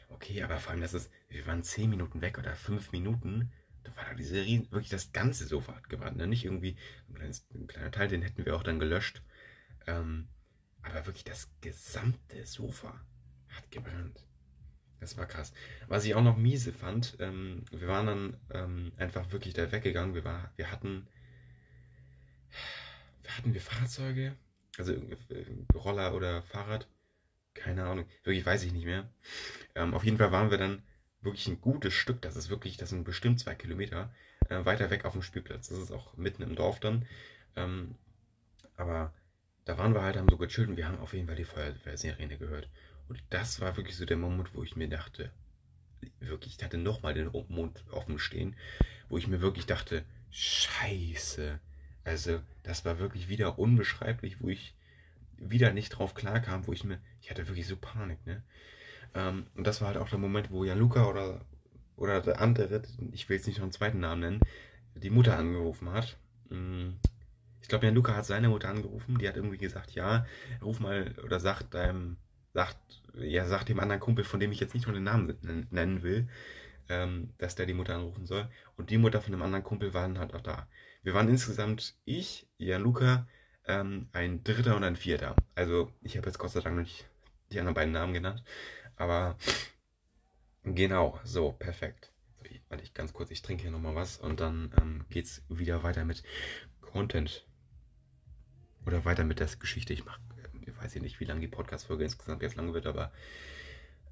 [0.10, 3.51] Okay, aber vor allem, das ist, wir waren zehn Minuten weg oder fünf Minuten.
[3.86, 6.17] Da war da diese riesen, wirklich das ganze Sofa gebrannt.
[6.17, 6.28] Ne?
[6.28, 6.76] Nicht irgendwie
[7.08, 9.21] ein, kleines, ein kleiner Teil, den hätten wir auch dann gelöscht.
[9.88, 10.28] Ähm,
[10.82, 13.00] aber wirklich das gesamte Sofa
[13.50, 14.26] hat gebrannt.
[15.00, 15.54] Das war krass.
[15.88, 20.15] Was ich auch noch miese fand, ähm, wir waren dann ähm, einfach wirklich da weggegangen.
[20.15, 21.08] Wir, war, wir hatten,
[23.28, 24.36] hatten wir Fahrzeuge?
[24.78, 26.88] Also äh, Roller oder Fahrrad?
[27.54, 28.06] Keine Ahnung.
[28.24, 29.10] Wirklich weiß ich nicht mehr.
[29.76, 30.82] Ähm, auf jeden Fall waren wir dann
[31.26, 32.22] wirklich ein gutes Stück.
[32.22, 34.14] Das ist wirklich, das sind bestimmt zwei Kilometer
[34.50, 35.70] äh, weiter weg auf dem Spielplatz.
[35.70, 37.06] Das ist auch mitten im Dorf dann.
[37.56, 37.96] Ähm,
[38.78, 39.14] aber
[39.66, 42.38] da waren wir halt, haben so gechillt und wir haben auf jeden Fall die Feuerwehrsirene
[42.38, 42.70] gehört.
[43.08, 45.32] Und das war wirklich so der Moment, wo ich mir dachte,
[46.20, 48.56] wirklich, ich hatte nochmal den Mund offen stehen,
[49.10, 51.60] wo ich mir wirklich dachte, scheiße.
[52.04, 54.76] Also, das war wirklich wieder unbeschreiblich, wo ich
[55.38, 58.44] wieder nicht drauf klarkam, wo ich mir, ich hatte wirklich so Panik, ne?
[59.15, 61.41] Ähm, und das war halt auch der Moment, wo ja Luca oder,
[61.95, 64.39] oder der andere, ich will jetzt nicht noch einen zweiten Namen nennen,
[64.95, 66.17] die Mutter angerufen hat.
[66.49, 66.91] Mm,
[67.62, 70.25] ich glaube, Jan Luca hat seine Mutter angerufen, die hat irgendwie gesagt, ja,
[70.62, 72.17] ruf mal oder sagt deinem
[72.54, 72.78] sagt,
[73.15, 76.28] ja, sagt dem anderen Kumpel, von dem ich jetzt nicht nur den Namen nennen will,
[76.89, 78.47] ähm, dass der die Mutter anrufen soll.
[78.78, 80.67] Und die Mutter von dem anderen Kumpel waren halt auch da.
[81.04, 83.28] Wir waren insgesamt ich, Jan Luca,
[83.67, 85.36] ähm, ein Dritter und ein Vierter.
[85.54, 87.10] Also ich habe jetzt Gott sei Dank noch nicht
[87.51, 88.43] die anderen beiden Namen genannt.
[88.98, 89.38] Aber
[90.64, 92.12] genau, so, perfekt.
[92.70, 96.04] Warte ich ganz kurz, ich trinke hier nochmal was und dann ähm, es wieder weiter
[96.04, 96.24] mit
[96.82, 97.46] Content.
[98.86, 99.94] Oder weiter mit der Geschichte.
[99.94, 100.20] Ich mache
[100.62, 103.12] ich weiß ja nicht, wie lange die Podcast-Folge insgesamt jetzt lang wird, aber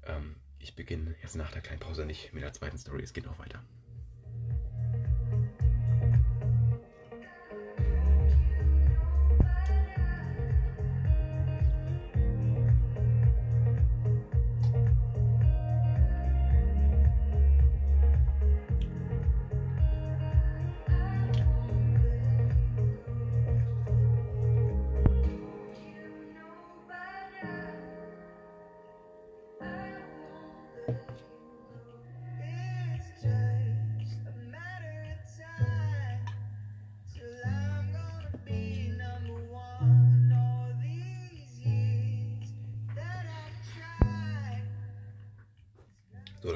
[0.04, 3.02] ähm, ich beginne jetzt nach der kleinen Pause nicht mit der zweiten Story.
[3.02, 3.62] Es geht noch weiter.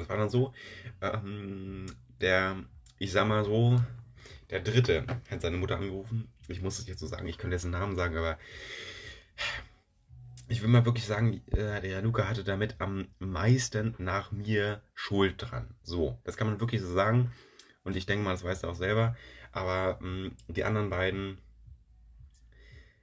[0.09, 0.53] War dann so.
[1.01, 1.85] Ähm,
[2.19, 2.63] der,
[2.97, 3.81] ich sag mal so,
[4.49, 6.27] der dritte hat seine Mutter angerufen.
[6.47, 8.37] Ich muss es jetzt so sagen, ich könnte jetzt einen Namen sagen, aber
[10.47, 15.35] ich will mal wirklich sagen, äh, der Luca hatte damit am meisten nach mir Schuld
[15.37, 15.75] dran.
[15.83, 17.31] So, das kann man wirklich so sagen.
[17.83, 19.15] Und ich denke mal, das weiß er auch selber.
[19.51, 21.37] Aber mh, die anderen beiden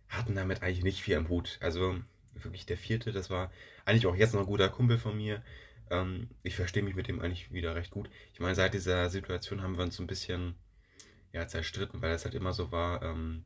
[0.08, 1.58] hatten damit eigentlich nicht viel am Hut.
[1.60, 1.96] Also
[2.34, 3.50] wirklich der vierte, das war
[3.84, 5.42] eigentlich auch jetzt noch ein guter Kumpel von mir.
[5.90, 8.10] Ähm, ich verstehe mich mit dem eigentlich wieder recht gut.
[8.32, 10.56] Ich meine, seit dieser Situation haben wir uns so ein bisschen
[11.32, 13.02] ja, zerstritten, weil es halt immer so war.
[13.02, 13.44] Ähm,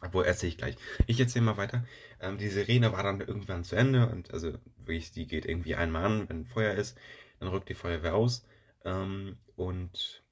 [0.00, 0.76] obwohl, erzähle ich gleich.
[1.06, 1.84] Ich erzähle mal weiter.
[2.20, 6.04] Ähm, die Sirene war dann irgendwann zu Ende und also wirklich, die geht irgendwie einmal
[6.04, 6.98] an, wenn Feuer ist,
[7.38, 8.44] dann rückt die Feuerwehr aus.
[8.84, 10.22] Ähm, und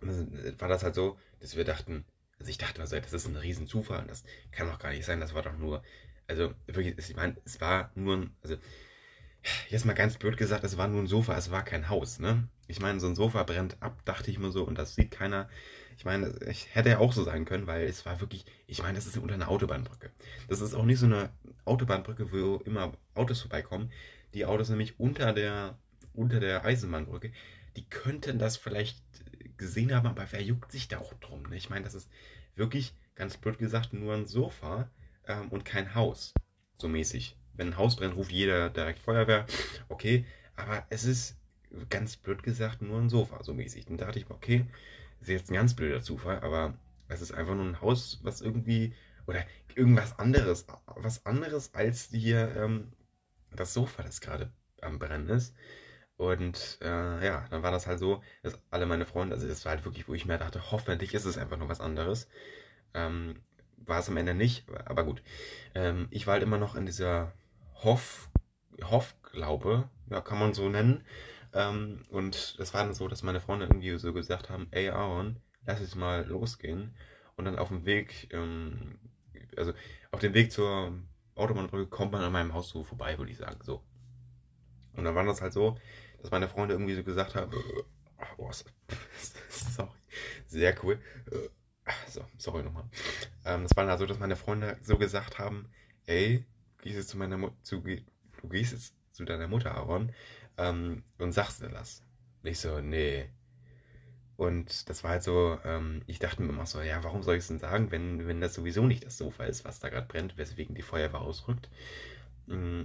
[0.00, 2.04] war das halt so, dass wir dachten,
[2.38, 5.04] also ich dachte also, das ist ein riesen Zufall und das kann doch gar nicht
[5.04, 5.82] sein, das war doch nur,
[6.26, 8.56] also wirklich, ich meine, es war nur ein, also
[9.68, 12.48] jetzt mal ganz blöd gesagt, es war nur ein Sofa, es war kein Haus, ne?
[12.68, 15.48] Ich meine, so ein Sofa brennt ab, dachte ich mir so, und das sieht keiner.
[15.96, 18.94] Ich meine, ich hätte ja auch so sein können, weil es war wirklich, ich meine,
[18.94, 20.10] das ist unter einer Autobahnbrücke.
[20.48, 21.30] Das ist auch nicht so eine
[21.64, 23.90] Autobahnbrücke, wo immer Autos vorbeikommen.
[24.34, 25.78] Die Autos nämlich unter der,
[26.14, 27.32] unter der Eisenbahnbrücke,
[27.76, 29.02] die könnten das vielleicht
[29.56, 31.42] gesehen haben, aber wer juckt sich da auch drum?
[31.44, 31.56] Ne?
[31.56, 32.08] Ich meine, das ist
[32.54, 34.90] wirklich, ganz blöd gesagt, nur ein Sofa
[35.26, 36.32] ähm, und kein Haus,
[36.78, 39.44] so mäßig wenn ein Haus brennt, ruft jeder direkt Feuerwehr.
[39.90, 40.24] Okay,
[40.56, 41.36] aber es ist
[41.90, 43.84] ganz blöd gesagt nur ein Sofa, so mäßig.
[43.84, 44.64] Dann dachte ich mir, okay,
[45.20, 46.72] ist jetzt ein ganz blöder Zufall, aber
[47.08, 48.94] es ist einfach nur ein Haus, was irgendwie,
[49.26, 49.44] oder
[49.74, 52.92] irgendwas anderes, was anderes als hier ähm,
[53.54, 55.54] das Sofa, das gerade am Brennen ist.
[56.16, 59.72] Und äh, ja, dann war das halt so, dass alle meine Freunde, also das war
[59.72, 62.26] halt wirklich, wo ich mir dachte, hoffentlich ist es einfach nur was anderes.
[62.94, 63.36] Ähm,
[63.76, 65.22] war es am Ende nicht, aber gut.
[65.74, 67.32] Ähm, ich war halt immer noch in dieser
[67.82, 68.30] Hoff,
[68.82, 71.04] Hoffglaube, ja, kann man so nennen.
[71.52, 75.40] Ähm, und das war dann so, dass meine Freunde irgendwie so gesagt haben, ey Aaron,
[75.66, 76.94] lass es mal losgehen.
[77.36, 78.98] Und dann auf dem Weg, ähm,
[79.56, 79.72] also
[80.10, 80.92] auf dem Weg zur
[81.34, 83.60] Autobahnbrücke kommt man an meinem Haus so vorbei, würde ich sagen.
[83.62, 83.82] So.
[84.92, 85.78] Und dann war das halt so,
[86.20, 87.52] dass meine Freunde irgendwie so gesagt haben,
[88.36, 88.50] oh,
[89.48, 89.90] sorry,
[90.46, 91.00] sehr cool.
[92.08, 92.84] So, sorry nochmal.
[93.44, 95.72] Ähm, das war dann also, dass meine Freunde so gesagt haben,
[96.06, 96.44] ey,
[96.82, 100.12] gehst jetzt zu meiner Mu zu, du gehst jetzt zu deiner Mutter, Aaron,
[100.58, 102.02] ähm, und sagst dir das.
[102.42, 103.28] Und ich so, nee.
[104.36, 107.40] Und das war halt so, ähm, ich dachte mir immer so, ja, warum soll ich
[107.40, 110.38] es denn sagen, wenn, wenn das sowieso nicht das Sofa ist, was da gerade brennt,
[110.38, 111.68] weswegen die Feuerwehr ausrückt.
[112.46, 112.84] Mm,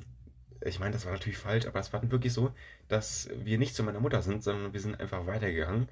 [0.61, 2.53] ich meine, das war natürlich falsch, aber es war dann wirklich so,
[2.87, 5.87] dass wir nicht zu meiner Mutter sind, sondern wir sind einfach weitergegangen.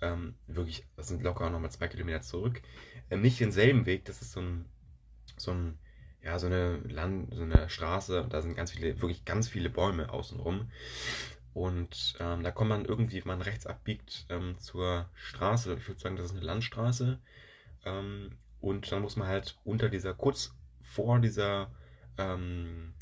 [0.00, 2.62] Ähm, wirklich, das sind locker nochmal zwei Kilometer zurück.
[3.10, 4.64] Ähm, nicht denselben Weg, das ist so ein,
[5.36, 5.78] so ein,
[6.24, 10.10] ja, so eine Land, so eine Straße, da sind ganz viele, wirklich ganz viele Bäume
[10.10, 10.70] außenrum.
[11.54, 15.74] Und ähm, da kommt man irgendwie, wenn man rechts abbiegt, ähm, zur Straße.
[15.74, 17.18] Ich würde sagen, das ist eine Landstraße.
[17.84, 21.70] Ähm, und dann muss man halt unter dieser, kurz vor dieser,
[22.16, 22.94] ähm,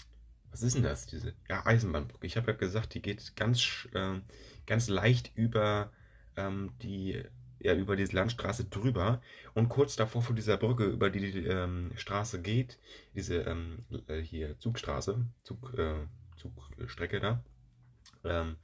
[0.51, 1.07] was ist denn das?
[1.07, 2.27] Diese ja, Eisenbahnbrücke.
[2.27, 4.21] Ich habe ja gesagt, die geht ganz, äh,
[4.67, 5.93] ganz leicht über
[6.37, 7.23] ähm, die
[7.61, 9.21] ja, über diese Landstraße drüber
[9.55, 12.79] und kurz davor vor dieser Brücke, über die die ähm, Straße geht,
[13.15, 17.45] diese ähm, äh, hier Zugstraße, Zug, äh, Zugstrecke da,
[18.25, 18.57] ähm,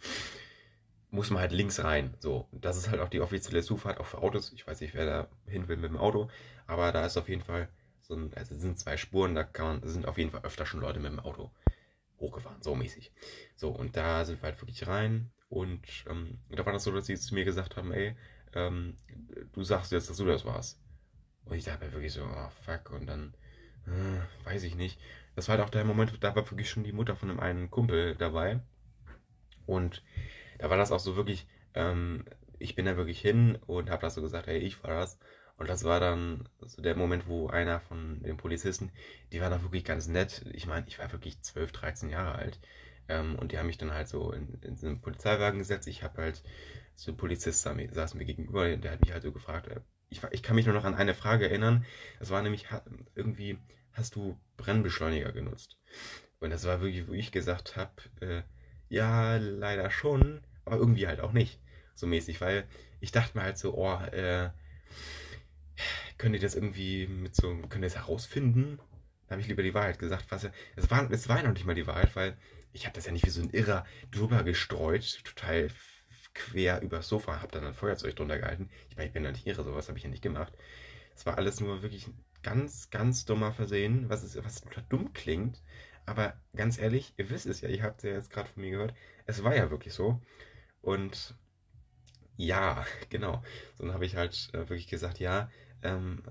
[1.10, 2.14] muss man halt links rein.
[2.18, 4.52] So, das ist halt auch die offizielle Zufahrt, auch für Autos.
[4.52, 6.28] Ich weiß nicht, wer da hin will mit dem Auto,
[6.66, 7.68] aber da ist auf jeden Fall
[8.00, 10.64] so ein, also es sind zwei Spuren, da kann man, sind auf jeden Fall öfter
[10.64, 11.50] schon Leute mit dem Auto
[12.18, 13.12] hochgefahren, so mäßig.
[13.56, 17.06] So, und da sind wir halt wirklich rein und ähm, da war das so, dass
[17.06, 18.16] sie zu mir gesagt haben, ey,
[18.56, 18.96] ähm,
[19.52, 20.80] du sagst jetzt, dass du das warst.
[21.44, 23.34] Und ich dachte wirklich so, oh fuck, und dann,
[23.86, 24.98] äh, weiß ich nicht.
[25.36, 27.70] Das war halt auch der Moment, da war wirklich schon die Mutter von einem einen
[27.70, 28.60] Kumpel dabei.
[29.66, 30.02] Und
[30.58, 32.24] da war das auch so wirklich, ähm,
[32.58, 35.18] ich bin da wirklich hin und habe das so gesagt, hey, ich war das.
[35.58, 38.90] Und das war dann so der Moment, wo einer von den Polizisten,
[39.32, 40.44] die war da wirklich ganz nett.
[40.52, 42.58] Ich meine, ich war wirklich 12, 13 Jahre alt.
[43.08, 45.88] Ähm, und die haben mich dann halt so in, in so einen Polizeiwagen gesetzt.
[45.88, 46.42] Ich habe halt,
[46.96, 50.42] so ein Polizist saß mir gegenüber, der hat mich halt so gefragt, äh, ich, ich
[50.42, 51.84] kann mich nur noch an eine Frage erinnern.
[52.18, 52.66] Das war nämlich
[53.14, 53.58] irgendwie,
[53.92, 55.78] hast du Brennbeschleuniger genutzt?
[56.40, 58.42] Und das war wirklich, wo ich gesagt habe, äh,
[58.88, 61.60] ja, leider schon, aber irgendwie halt auch nicht.
[61.94, 62.64] So mäßig, weil
[63.00, 64.50] ich dachte mir halt so, oh, äh,
[66.18, 68.78] könnt ihr das irgendwie mit so, könnt ihr das herausfinden?
[69.26, 70.26] Da habe ich lieber die Wahrheit gesagt.
[70.30, 72.36] Was, es, war, es war noch nicht mal die Wahrheit, weil
[72.72, 75.68] ich habe das ja nicht wie so ein Irrer drüber gestreut, total
[76.36, 78.68] quer übers Sofa, habe dann ein Feuerzeug drunter gehalten.
[78.90, 80.52] Ich meine, ich bin ja nicht irre, sowas habe ich ja nicht gemacht.
[81.14, 85.62] Es war alles nur wirklich ein ganz, ganz dummer Versehen, was, ist, was dumm klingt.
[86.04, 88.70] Aber ganz ehrlich, ihr wisst es ja, ihr habt es ja jetzt gerade von mir
[88.70, 88.94] gehört,
[89.26, 90.20] es war ja wirklich so.
[90.82, 91.34] Und
[92.36, 93.42] ja, genau.
[93.76, 95.50] So dann habe ich halt äh, wirklich gesagt, ja,
[95.82, 96.22] ähm,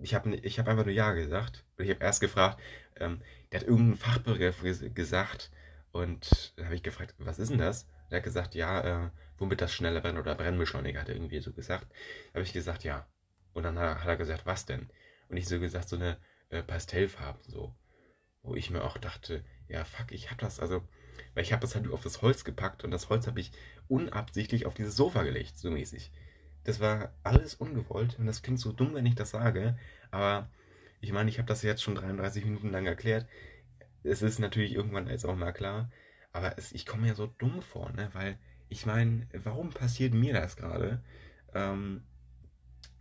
[0.00, 1.64] ich habe ich hab einfach nur Ja gesagt.
[1.76, 2.60] Und ich habe erst gefragt,
[2.96, 4.62] ähm, der hat irgendeinen Fachbegriff
[4.94, 5.50] gesagt.
[5.92, 7.88] Und dann habe ich gefragt, was ist denn das?
[8.10, 11.52] Der hat gesagt, ja, äh, womit das schneller brennt oder Brennbeschleuniger, hat er irgendwie so
[11.52, 11.86] gesagt.
[12.32, 13.06] Da habe ich gesagt, ja.
[13.52, 14.90] Und dann hat er gesagt, was denn?
[15.28, 16.18] Und ich so gesagt, so eine
[16.50, 17.74] äh, Pastellfarben, so.
[18.42, 20.86] Wo ich mir auch dachte, ja, fuck, ich hab das, also,
[21.34, 23.52] weil ich habe das halt auf das Holz gepackt und das Holz habe ich
[23.88, 26.12] unabsichtlich auf dieses Sofa gelegt, so mäßig.
[26.64, 29.78] Das war alles ungewollt und das klingt so dumm, wenn ich das sage,
[30.10, 30.50] aber
[31.00, 33.26] ich meine, ich habe das jetzt schon 33 Minuten lang erklärt.
[34.02, 35.90] Es ist natürlich irgendwann jetzt auch mal klar,
[36.32, 38.08] aber es, ich komme mir so dumm vor, ne?
[38.12, 38.38] weil
[38.74, 41.00] ich meine, warum passiert mir das gerade?
[41.54, 42.02] Ähm,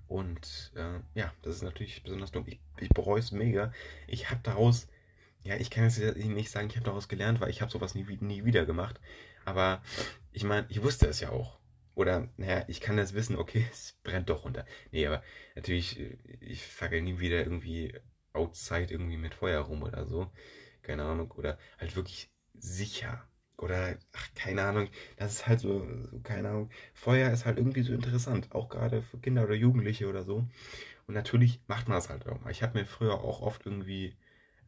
[0.08, 2.46] und äh, ja, das ist natürlich besonders dumm.
[2.46, 3.74] Ich, ich bereue es mega.
[4.06, 4.88] Ich habe daraus,
[5.42, 8.06] ja, ich kann jetzt nicht sagen, ich habe daraus gelernt, weil ich habe sowas nie,
[8.22, 9.00] nie wieder gemacht.
[9.46, 9.82] Aber
[10.32, 11.58] ich meine, ich wusste es ja auch.
[11.96, 14.68] Oder, naja, ich kann das wissen, okay, es brennt doch runter.
[14.92, 15.24] Nee, aber
[15.56, 16.00] natürlich,
[16.40, 17.96] ich fackel nie wieder irgendwie
[18.34, 20.32] outside irgendwie mit Feuer rum oder so.
[20.84, 21.32] Keine Ahnung.
[21.32, 23.28] Oder halt wirklich sicher.
[23.58, 24.90] Oder, ach, keine Ahnung.
[25.18, 26.70] Das ist halt so, so, keine Ahnung.
[26.94, 28.54] Feuer ist halt irgendwie so interessant.
[28.54, 30.46] Auch gerade für Kinder oder Jugendliche oder so.
[31.08, 32.52] Und natürlich macht man das halt auch mal.
[32.52, 34.16] Ich habe mir früher auch oft irgendwie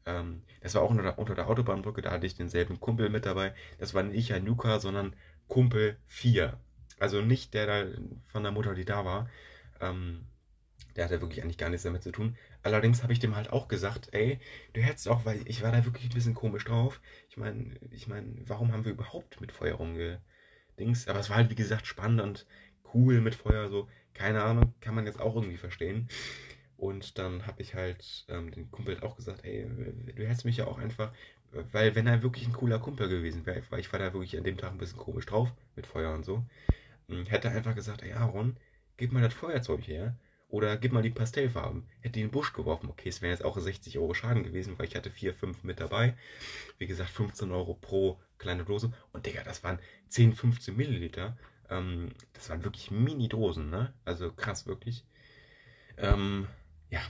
[0.05, 3.25] ähm, das war auch unter der, unter der, Autobahnbrücke, da hatte ich denselben Kumpel mit
[3.25, 3.53] dabei.
[3.79, 5.15] Das war nicht ein Nuka, sondern
[5.47, 6.59] Kumpel 4.
[6.99, 7.85] Also nicht der da
[8.27, 9.29] von der Mutter, die da war.
[9.81, 10.25] Ähm,
[10.95, 12.37] der hatte wirklich eigentlich gar nichts damit zu tun.
[12.65, 14.39] Allerdings habe ich dem halt auch gesagt, ey,
[14.73, 16.99] du hättest auch, weil ich war da wirklich ein bisschen komisch drauf.
[17.29, 21.07] Ich meine, ich meine, warum haben wir überhaupt mit Feuer rumgedings?
[21.07, 22.47] Aber es war halt, wie gesagt, spannend und
[22.95, 26.09] cool mit Feuer, so, keine Ahnung, kann man jetzt auch irgendwie verstehen.
[26.77, 29.67] Und dann habe ich halt ähm, den Kumpel auch gesagt, ey,
[30.15, 31.13] du hättest mich ja auch einfach,
[31.71, 34.43] weil wenn er wirklich ein cooler Kumpel gewesen wäre, weil ich war da wirklich an
[34.43, 36.43] dem Tag ein bisschen komisch drauf mit Feuer und so,
[37.09, 38.57] hm, hätte er einfach gesagt, ey Aaron,
[38.97, 40.15] gib mal das Feuerzeug her
[40.55, 41.85] oder gib mal die Pastellfarben.
[41.99, 42.87] Hätte den Busch geworfen.
[42.89, 45.81] Okay, es wären jetzt auch 60 Euro Schaden gewesen, weil ich hatte 4, 5 mit
[45.81, 46.15] dabei.
[46.77, 48.93] Wie gesagt, 15 Euro pro kleine Dose.
[49.11, 51.37] Und Digga, das waren 10, 15 Milliliter.
[51.69, 53.93] Ähm, das waren wirklich Mini-Dosen, ne?
[54.05, 55.03] Also krass, wirklich.
[55.97, 56.47] Ähm,
[56.89, 57.01] ja.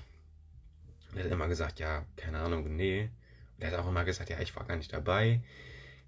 [1.12, 3.12] Und er hat immer gesagt, ja, keine Ahnung, nee.
[3.60, 5.44] Der hat auch immer gesagt, ja, ich war gar nicht dabei.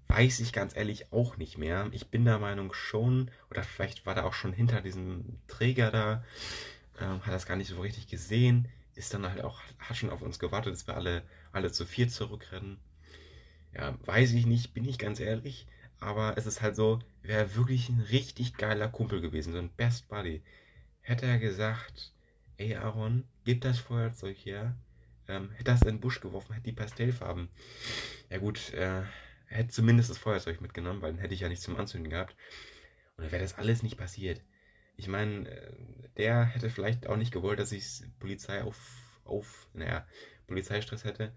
[0.08, 1.88] Weiß ich ganz ehrlich auch nicht mehr.
[1.92, 6.24] Ich bin der Meinung schon, oder vielleicht war der auch schon hinter diesem Träger da,
[7.00, 10.22] ähm, hat das gar nicht so richtig gesehen, ist dann halt auch, hat schon auf
[10.22, 11.22] uns gewartet, dass wir alle,
[11.52, 12.78] alle zu vier zurückrennen.
[13.74, 15.66] Ja, weiß ich nicht, bin ich ganz ehrlich.
[16.00, 20.08] Aber es ist halt so, wäre wirklich ein richtig geiler Kumpel gewesen, so ein Best
[20.08, 20.42] Buddy.
[21.00, 22.12] Hätte er gesagt,
[22.56, 24.76] ey Aaron, gib das Feuerzeug her,
[25.26, 27.48] ähm, hätte das in den Busch geworfen, hätte die Pastellfarben.
[28.30, 29.02] Ja gut, äh,
[29.46, 32.36] hätte zumindest das Feuerzeug mitgenommen, weil dann hätte ich ja nichts zum Anzünden gehabt.
[33.16, 34.40] Und dann wäre das alles nicht passiert.
[34.98, 35.72] Ich meine, äh,
[36.18, 38.76] der hätte vielleicht auch nicht gewollt, dass ich Polizei auf,
[39.24, 40.06] auf, naja,
[40.46, 41.32] Polizeistress hätte.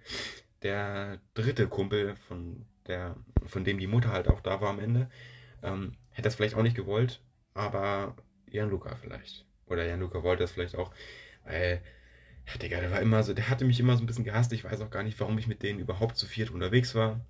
[0.64, 5.10] Der dritte Kumpel von der, von dem die Mutter halt auch da war am Ende,
[5.64, 7.22] ähm, hätte das vielleicht auch nicht gewollt,
[7.54, 8.16] aber
[8.50, 9.46] Jan-Luca vielleicht.
[9.68, 10.92] Oder Jan-Luca wollte das vielleicht auch,
[11.46, 11.82] weil,
[12.48, 14.52] ja, Digga, der war immer so, der hatte mich immer so ein bisschen gehasst.
[14.54, 17.22] Ich weiß auch gar nicht, warum ich mit denen überhaupt zu viert unterwegs war.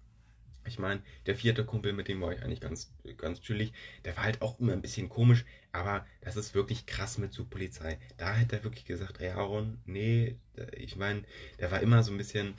[0.66, 3.74] Ich meine, der vierte Kumpel, mit dem war ich eigentlich ganz, ganz chillig.
[4.06, 7.50] Der war halt auch immer ein bisschen komisch, aber das ist wirklich krass mit zur
[7.50, 8.00] Polizei.
[8.18, 10.36] Da hätte er wirklich gesagt, ey Aaron, nee,
[10.74, 11.24] ich meine,
[11.60, 12.54] der war immer so ein bisschen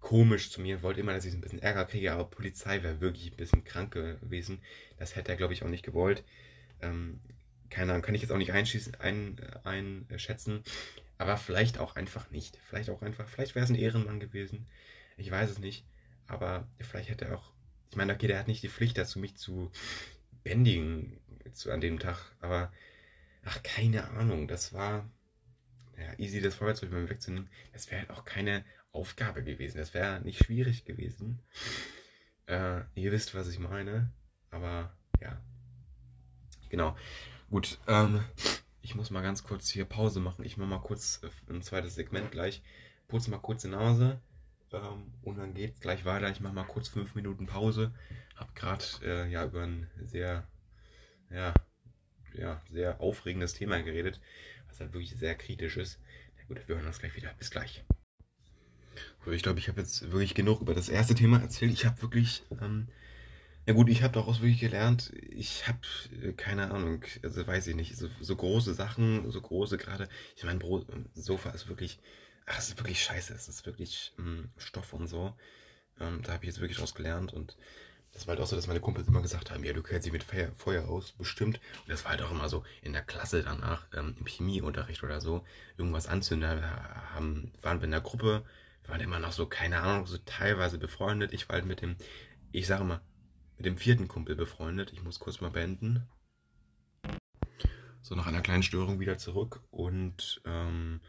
[0.00, 3.32] komisch zu mir, wollte immer, dass ich ein bisschen Ärger kriege, aber Polizei wäre wirklich
[3.32, 4.60] ein bisschen krank gewesen.
[4.98, 6.24] Das hätte er, glaube ich, auch nicht gewollt.
[6.80, 7.20] Ähm,
[7.70, 10.62] keine Ahnung, kann ich jetzt auch nicht einschießen, ein, einschätzen,
[11.18, 12.58] aber vielleicht auch einfach nicht.
[12.68, 14.66] Vielleicht auch einfach, vielleicht wäre es ein Ehrenmann gewesen.
[15.16, 15.84] Ich weiß es nicht.
[16.28, 17.52] Aber vielleicht hätte er auch,
[17.90, 19.72] ich meine, okay, der hat nicht die Pflicht dazu, mich zu
[20.44, 21.18] bändigen
[21.52, 22.72] zu, an dem Tag, aber
[23.44, 25.08] ach, keine Ahnung, das war
[25.98, 26.74] ja, easy, das mal
[27.08, 27.48] wegzunehmen.
[27.72, 29.78] Das wäre halt auch keine Aufgabe gewesen.
[29.78, 31.40] Das wäre nicht schwierig gewesen.
[32.46, 34.10] Äh, ihr wisst, was ich meine.
[34.50, 35.40] Aber ja.
[36.68, 36.96] Genau.
[37.50, 37.78] Gut.
[37.88, 38.22] Ähm,
[38.80, 40.44] ich muss mal ganz kurz hier Pause machen.
[40.44, 42.62] Ich mache mal kurz äh, ein zweites Segment gleich.
[43.08, 44.20] Putze mal kurz die Nase.
[44.72, 46.30] Ähm, und dann geht gleich weiter.
[46.30, 47.92] Ich mache mal kurz fünf Minuten Pause.
[48.36, 50.46] Hab gerade äh, ja über ein sehr,
[51.30, 51.54] ja,
[52.34, 54.20] ja, sehr aufregendes Thema geredet,
[54.68, 56.00] was halt wirklich sehr kritisch ist.
[56.36, 57.32] Na gut, wir hören uns gleich wieder.
[57.38, 57.84] Bis gleich.
[59.30, 61.72] Ich glaube, ich habe jetzt wirklich genug über das erste Thema erzählt.
[61.72, 62.88] Ich habe wirklich, ähm,
[63.66, 65.80] ja gut, ich habe daraus wirklich gelernt, ich habe
[66.22, 70.44] äh, keine Ahnung, also weiß ich nicht, so, so große Sachen, so große gerade, ich
[70.44, 70.58] meine,
[71.14, 72.00] Sofa ist wirklich
[72.48, 75.34] ach, es ist wirklich scheiße, es ist wirklich ähm, Stoff und so.
[76.00, 77.56] Ähm, da habe ich jetzt wirklich draus gelernt und
[78.12, 80.12] das war halt auch so, dass meine Kumpels immer gesagt haben, ja, du kennst dich
[80.12, 81.60] mit Feuer, Feuer aus, bestimmt.
[81.82, 85.20] Und das war halt auch immer so in der Klasse danach, ähm, im Chemieunterricht oder
[85.20, 85.44] so,
[85.76, 86.60] irgendwas anzünden.
[86.60, 88.44] Da haben, waren wir in der Gruppe,
[88.86, 91.32] waren immer noch so, keine Ahnung, so teilweise befreundet.
[91.32, 91.96] Ich war halt mit dem,
[92.50, 93.00] ich sage mal,
[93.56, 94.92] mit dem vierten Kumpel befreundet.
[94.92, 96.08] Ich muss kurz mal beenden.
[98.02, 99.60] So nach einer kleinen Störung wieder zurück.
[99.70, 101.00] Und ähm,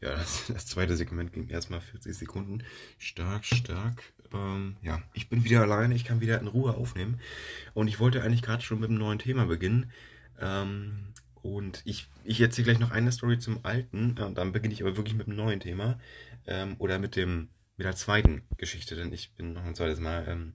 [0.00, 2.64] ja, das, das, zweite Segment ging erstmal 40 Sekunden.
[2.98, 4.02] Stark, stark.
[4.32, 7.20] Ähm, ja, ich bin wieder alleine, ich kann wieder in Ruhe aufnehmen.
[7.74, 9.90] Und ich wollte eigentlich gerade schon mit einem neuen Thema beginnen.
[10.40, 11.12] Ähm,
[11.42, 14.16] und ich, ich erzähle gleich noch eine Story zum alten.
[14.16, 15.98] Äh, dann beginne ich aber wirklich mit einem neuen Thema.
[16.46, 20.26] Ähm, oder mit dem mit der zweiten Geschichte, denn ich bin noch ein zweites Mal
[20.28, 20.52] ähm,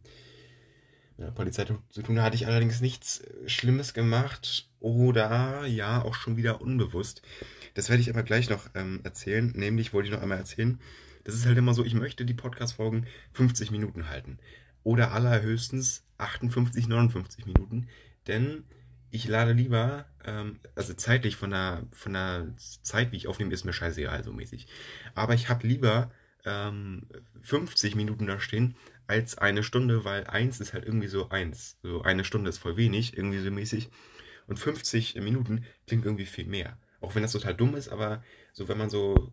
[1.24, 2.16] der Polizei zu tun.
[2.16, 7.22] Da hatte ich allerdings nichts äh, Schlimmes gemacht oder ja, auch schon wieder unbewusst.
[7.74, 9.52] Das werde ich aber gleich noch ähm, erzählen.
[9.56, 10.80] Nämlich wollte ich noch einmal erzählen,
[11.24, 14.40] das ist halt immer so, ich möchte die Podcast-Folgen 50 Minuten halten.
[14.84, 17.88] Oder allerhöchstens 58, 59 Minuten.
[18.28, 18.66] Denn
[19.10, 23.64] ich lade lieber, ähm, also zeitlich von der, von der Zeit, wie ich aufnehme, ist
[23.64, 24.68] mir scheißegal, so mäßig.
[25.16, 26.12] Aber ich habe lieber
[26.46, 27.04] ähm,
[27.42, 28.76] 50 Minuten da stehen,
[29.14, 31.78] als eine Stunde, weil eins ist halt irgendwie so eins.
[31.84, 33.90] So eine Stunde ist voll wenig, irgendwie so mäßig.
[34.48, 36.78] Und 50 Minuten klingt irgendwie viel mehr.
[37.00, 39.32] Auch wenn das total dumm ist, aber so, wenn man so,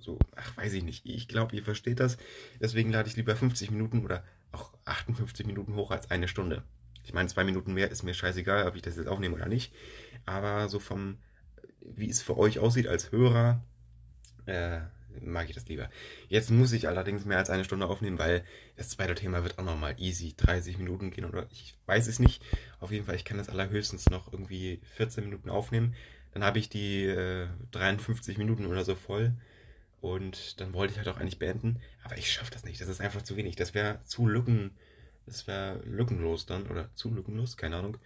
[0.00, 1.06] so, ach, weiß ich nicht.
[1.06, 2.16] Ich glaube, ihr versteht das.
[2.60, 6.64] Deswegen lade ich lieber 50 Minuten oder auch 58 Minuten hoch als eine Stunde.
[7.04, 9.72] Ich meine, zwei Minuten mehr ist mir scheißegal, ob ich das jetzt aufnehme oder nicht.
[10.24, 11.18] Aber so vom,
[11.80, 13.62] wie es für euch aussieht als Hörer,
[14.46, 14.80] äh,
[15.22, 15.88] mag ich das lieber.
[16.28, 18.44] Jetzt muss ich allerdings mehr als eine Stunde aufnehmen, weil
[18.76, 22.42] das zweite Thema wird auch nochmal easy 30 Minuten gehen oder ich weiß es nicht.
[22.80, 25.94] Auf jeden Fall, ich kann das allerhöchstens noch irgendwie 14 Minuten aufnehmen.
[26.32, 29.32] Dann habe ich die äh, 53 Minuten oder so voll.
[30.02, 31.80] Und dann wollte ich halt auch eigentlich beenden.
[32.04, 32.80] Aber ich schaffe das nicht.
[32.80, 33.56] Das ist einfach zu wenig.
[33.56, 34.72] Das wäre zu lücken.
[35.24, 36.66] Das wäre lückenlos dann.
[36.66, 37.96] Oder zu lückenlos, keine Ahnung.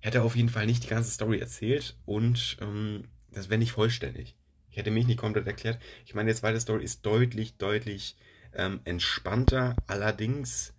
[0.00, 1.96] Hätte auf jeden Fall nicht die ganze Story erzählt.
[2.04, 4.36] Und ähm, das wäre nicht vollständig.
[4.70, 5.80] Ich hätte mich nicht komplett erklärt.
[6.06, 8.16] Ich meine, die zweite Story ist deutlich, deutlich
[8.54, 9.76] ähm, entspannter.
[9.86, 10.74] Allerdings,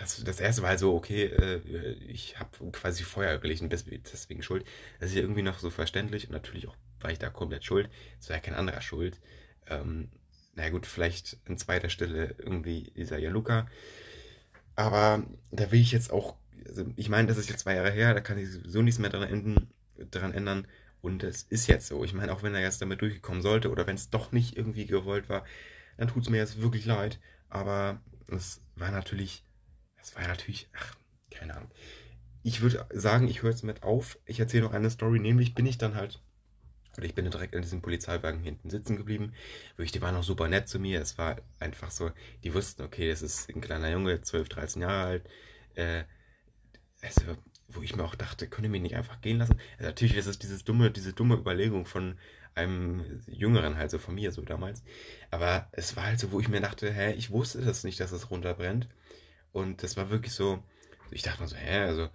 [0.00, 4.64] das, das, erste war halt so, okay, äh, ich habe quasi Feuer gelegt deswegen schuld.
[5.00, 7.88] Das ist ja irgendwie noch so verständlich und natürlich auch war ich da komplett schuld.
[8.18, 9.20] Es war ja kein anderer schuld.
[9.68, 10.08] Ähm,
[10.54, 13.66] na gut, vielleicht an zweiter Stelle irgendwie dieser Jaluka.
[14.76, 18.14] Aber da will ich jetzt auch, also ich meine, das ist jetzt zwei Jahre her,
[18.14, 19.68] da kann ich sowieso nichts mehr dran, enden,
[20.10, 20.66] dran ändern.
[21.04, 22.02] Und es ist jetzt so.
[22.02, 24.86] Ich meine, auch wenn er jetzt damit durchgekommen sollte oder wenn es doch nicht irgendwie
[24.86, 25.44] gewollt war,
[25.98, 27.20] dann tut es mir jetzt wirklich leid.
[27.50, 29.44] Aber es war natürlich,
[30.00, 30.96] es war natürlich, ach,
[31.30, 31.70] keine Ahnung.
[32.42, 34.18] Ich würde sagen, ich höre jetzt mit auf.
[34.24, 36.22] Ich erzähle noch eine Story, nämlich bin ich dann halt
[36.96, 39.34] oder ich bin direkt in diesem Polizeiwagen hinten sitzen geblieben.
[39.76, 41.02] Wirklich, die waren auch super nett zu mir.
[41.02, 42.12] Es war einfach so,
[42.44, 45.28] die wussten, okay, das ist ein kleiner Junge, 12, 13 Jahre alt.
[45.74, 46.04] Äh,
[47.02, 47.36] also,
[47.68, 49.58] wo ich mir auch dachte, könnt ihr mich nicht einfach gehen lassen?
[49.78, 52.16] Also natürlich ist es dieses dumme, diese dumme Überlegung von
[52.54, 54.82] einem Jüngeren, halt so von mir so damals.
[55.30, 58.12] Aber es war halt so, wo ich mir dachte, hä, ich wusste das nicht, dass
[58.12, 58.88] es runterbrennt.
[59.52, 60.62] Und das war wirklich so,
[61.10, 62.08] ich dachte mir so, hä, also,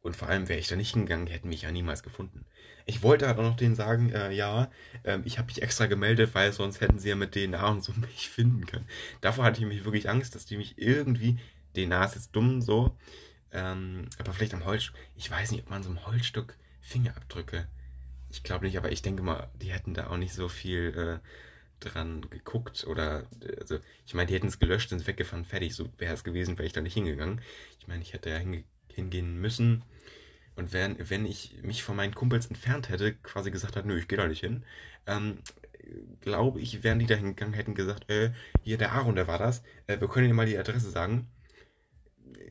[0.00, 2.44] und vor allem wäre ich da nicht hingegangen, die hätten mich ja niemals gefunden.
[2.86, 4.70] Ich wollte halt auch noch denen sagen, äh, ja,
[5.02, 7.92] äh, ich habe mich extra gemeldet, weil sonst hätten sie ja mit DNA und so
[8.00, 8.86] mich finden können.
[9.20, 11.38] Davor hatte ich mich wirklich Angst, dass die mich irgendwie,
[11.76, 12.96] DNA ist jetzt dumm so,
[13.52, 17.66] ähm, aber vielleicht am Holzstück, ich weiß nicht, ob man so einem Holzstück Fingerabdrücke,
[18.30, 21.28] ich glaube nicht, aber ich denke mal, die hätten da auch nicht so viel äh,
[21.80, 23.26] dran geguckt oder,
[23.58, 26.66] also, ich meine, die hätten es gelöscht, sind weggefahren, fertig, so wäre es gewesen, wäre
[26.66, 27.40] ich da nicht hingegangen.
[27.78, 29.84] Ich meine, ich hätte ja hinge hingehen müssen,
[30.58, 34.08] und wenn, wenn ich mich von meinen Kumpels entfernt hätte, quasi gesagt hat, nö, ich
[34.08, 34.64] gehe da nicht hin,
[35.06, 35.38] ähm,
[36.20, 38.32] glaube ich, wären die da hingegangen, hätten gesagt, äh,
[38.64, 41.28] hier der Aaron, der war das, äh, wir können dir mal die Adresse sagen.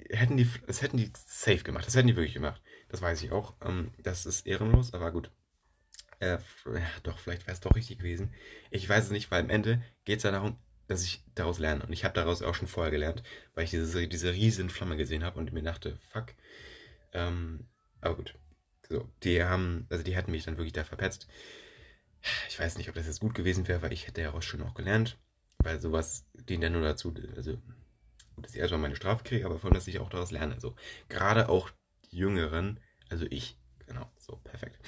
[0.09, 2.61] Hätten die, das hätten die safe gemacht, das hätten die wirklich gemacht.
[2.89, 3.55] Das weiß ich auch.
[3.61, 5.32] Ähm, das ist ehrenlos, aber gut.
[6.19, 6.39] Äh,
[7.03, 8.34] doch, vielleicht wäre es doch richtig gewesen.
[8.71, 10.57] Ich weiß es nicht, weil am Ende geht es ja darum,
[10.88, 11.86] dass ich daraus lerne.
[11.86, 13.23] Und ich habe daraus auch schon vorher gelernt,
[13.53, 16.34] weil ich diese, diese riesen Flamme gesehen habe und mir dachte, fuck,
[17.13, 17.67] ähm,
[18.01, 18.36] aber gut.
[18.89, 21.28] So, die haben, also die hätten mich dann wirklich da verpetzt.
[22.49, 24.73] Ich weiß nicht, ob das jetzt gut gewesen wäre, weil ich hätte daraus schon auch
[24.73, 25.17] gelernt.
[25.59, 27.57] Weil sowas dient ja nur dazu, also
[28.38, 30.60] dass ich erstmal meine Strafe kriege, aber von dass ich auch daraus lerne.
[30.60, 30.76] So,
[31.10, 31.70] gerade auch
[32.12, 32.80] die Jüngeren,
[33.10, 34.80] also ich, genau, so, perfekt.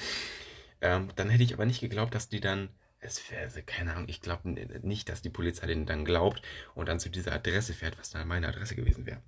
[0.82, 2.70] Ähm, dann hätte ich aber nicht geglaubt, dass die dann,
[3.00, 6.41] es wäre, also, keine Ahnung, ich glaube nicht, dass die Polizei denen dann glaubt
[6.76, 9.22] und dann zu dieser Adresse fährt, was dann meine Adresse gewesen wäre.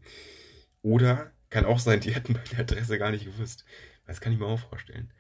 [0.82, 3.66] Oder kann auch sein, die hätten meine Adresse gar nicht gewusst.
[4.06, 5.12] Das kann ich mir auch vorstellen.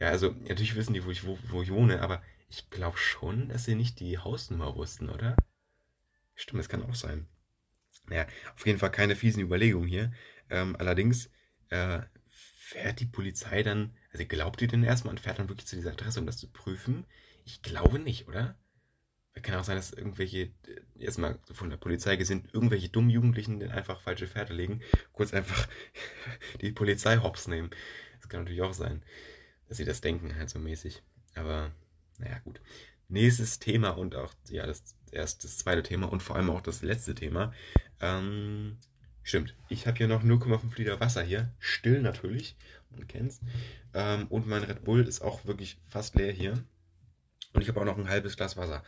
[0.00, 3.48] Ja, also natürlich wissen die, wo ich, wo, wo ich wohne, aber ich glaube schon,
[3.48, 5.36] dass sie nicht die Hausnummer wussten, oder?
[6.34, 7.26] Stimmt, das kann auch sein.
[8.06, 10.12] Naja, auf jeden Fall keine fiesen Überlegungen hier.
[10.50, 11.30] Ähm, allerdings
[11.68, 15.76] äh, fährt die Polizei dann, also glaubt ihr denn erstmal und fährt dann wirklich zu
[15.76, 17.04] dieser Adresse, um das zu prüfen?
[17.44, 18.58] Ich glaube nicht, oder?
[19.42, 20.50] kann auch sein, dass irgendwelche,
[20.94, 24.82] jetzt mal von der Polizei gesehen, irgendwelche dummen Jugendlichen den einfach falsche Pferde legen,
[25.12, 25.68] kurz einfach
[26.60, 27.70] die Polizei hops nehmen.
[28.20, 29.02] Das kann natürlich auch sein,
[29.68, 31.02] dass sie das denken, halt so mäßig.
[31.34, 31.72] Aber,
[32.18, 32.60] naja, gut.
[33.08, 34.82] Nächstes Thema und auch, ja, das
[35.12, 37.52] erst das zweite Thema und vor allem auch das letzte Thema.
[38.00, 38.76] Ähm,
[39.22, 41.52] stimmt, ich habe hier noch 0,5 Liter Wasser hier.
[41.58, 42.56] Still natürlich,
[42.90, 43.40] man kennt's.
[43.94, 46.54] Ähm, und mein Red Bull ist auch wirklich fast leer hier.
[47.52, 48.84] Und ich habe auch noch ein halbes Glas Wasser.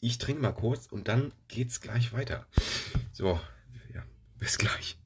[0.00, 2.46] Ich trinke mal kurz und dann geht's gleich weiter.
[3.12, 3.40] So,
[3.94, 4.02] ja,
[4.38, 4.98] bis gleich.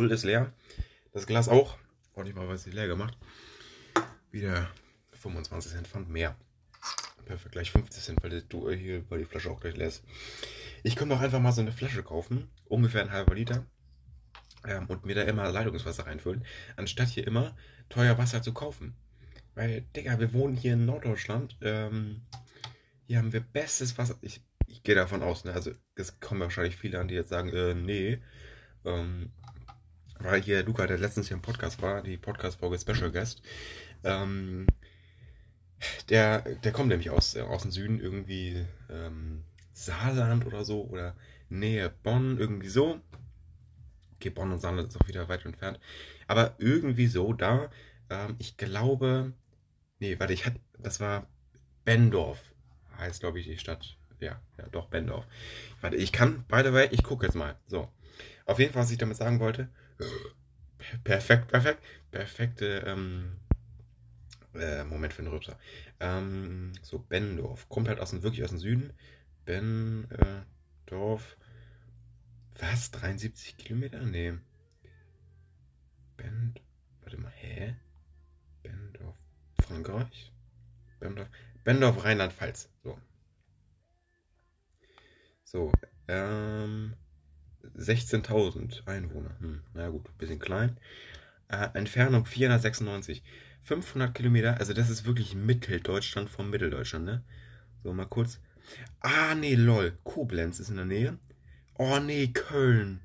[0.00, 0.50] Bull ist leer.
[1.12, 1.76] Das Glas auch.
[2.24, 3.18] Nicht mal, was leer gemacht.
[4.30, 4.70] Wieder
[5.12, 6.38] 25 Cent Pfand mehr.
[7.26, 10.02] Perfekt, gleich 50 Cent, weil die, hier, weil die Flasche auch gleich ist.
[10.82, 12.48] Ich könnte auch einfach mal so eine Flasche kaufen.
[12.64, 13.66] Ungefähr ein halber Liter.
[14.66, 16.46] Ähm, und mir da immer Leitungswasser reinfüllen.
[16.76, 17.54] Anstatt hier immer
[17.90, 18.96] teuer Wasser zu kaufen.
[19.54, 21.58] Weil, Digga, wir wohnen hier in Norddeutschland.
[21.60, 22.22] Ähm,
[23.06, 24.16] hier haben wir bestes Wasser.
[24.22, 25.52] Ich, ich gehe davon aus, ne?
[25.52, 28.22] Also, es kommen wahrscheinlich viele an, die jetzt sagen, äh, nee.
[28.86, 29.32] Ähm,
[30.20, 33.42] weil hier Luca, der letztens hier im Podcast war, die Podcast-Folge Special Guest,
[34.04, 34.66] ähm,
[36.08, 41.16] Der, der kommt nämlich aus, äh, aus dem Süden, irgendwie ähm, Saarland oder so, oder
[41.48, 43.00] Nähe Bonn, irgendwie so.
[44.16, 45.80] Okay, Bonn und Saarland ist auch wieder weit entfernt.
[46.26, 47.70] Aber irgendwie so da,
[48.10, 49.32] ähm, ich glaube,
[50.00, 51.26] nee, warte, ich hatte, das war
[51.84, 52.42] Bendorf,
[52.98, 53.96] heißt glaube ich die Stadt.
[54.20, 55.26] Ja, ja, doch, Bendorf.
[55.80, 57.56] Warte, ich kann, by the way, ich gucke jetzt mal.
[57.66, 57.88] So.
[58.44, 59.70] Auf jeden Fall, was ich damit sagen wollte.
[61.04, 61.82] Perfekt, perfekt.
[62.10, 63.36] Perfekte, ähm,
[64.54, 65.58] äh, Moment für den Rübser.
[66.00, 67.68] Ähm, so, Bendorf.
[67.68, 68.92] Kommt halt aus dem, wirklich aus dem Süden.
[69.44, 71.36] Bendorf.
[72.58, 72.90] Was?
[72.90, 74.02] 73 Kilometer?
[74.04, 74.34] Nee.
[76.16, 76.60] Bend.
[77.02, 77.76] Warte mal, hä?
[78.62, 79.16] Bendorf.
[79.62, 80.32] Frankreich?
[80.98, 81.28] Bendorf.
[81.64, 82.68] Bendorf, Rheinland-Pfalz.
[82.82, 82.98] So.
[85.44, 85.72] So,
[86.08, 86.94] ähm.
[87.76, 89.36] 16.000 Einwohner.
[89.40, 90.76] Hm, na gut, bisschen klein.
[91.48, 93.22] Äh, Entfernung 496.
[93.62, 97.22] 500 Kilometer, also das ist wirklich Mitteldeutschland vom Mitteldeutschland, ne?
[97.82, 98.40] So, mal kurz.
[99.00, 99.98] Ah, nee, lol.
[100.04, 101.18] Koblenz ist in der Nähe.
[101.74, 103.00] Oh, nee, Köln.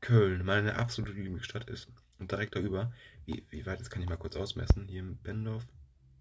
[0.00, 1.88] Köln, meine absolute Lieblingsstadt ist.
[2.18, 2.92] Und direkt darüber.
[3.24, 4.86] Wie, wie weit, das kann ich mal kurz ausmessen.
[4.88, 5.66] Hier in Bendorf.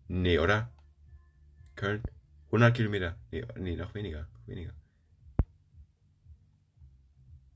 [0.07, 0.71] Nee, oder?
[1.75, 2.03] Köln?
[2.47, 3.15] 100 Kilometer.
[3.31, 4.27] Nee, nee noch weniger.
[4.45, 4.73] Weniger.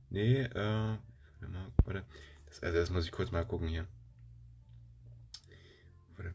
[0.10, 0.98] Nee, äh.
[1.84, 2.04] Warte.
[2.46, 3.88] Das, also, das muss ich kurz mal gucken hier.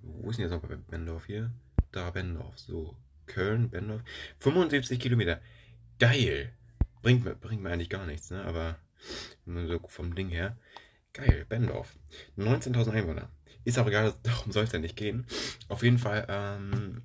[0.03, 1.51] Wo ist denn jetzt noch Bendorf hier?
[1.93, 2.59] Da, Bendorf.
[2.59, 2.97] So.
[3.27, 4.03] Köln, Bendorf.
[4.41, 5.41] 75 Kilometer.
[5.99, 6.53] Geil.
[7.03, 8.45] Bringt mir, bringt mir eigentlich gar nichts, ne?
[8.45, 8.77] Aber
[9.47, 10.57] so vom Ding her.
[11.13, 11.97] Geil, Bendorf.
[12.37, 13.31] 19.000 Einwohner.
[13.65, 15.27] Ist auch egal, darum soll es ja nicht gehen.
[15.69, 17.03] Auf jeden Fall, ähm,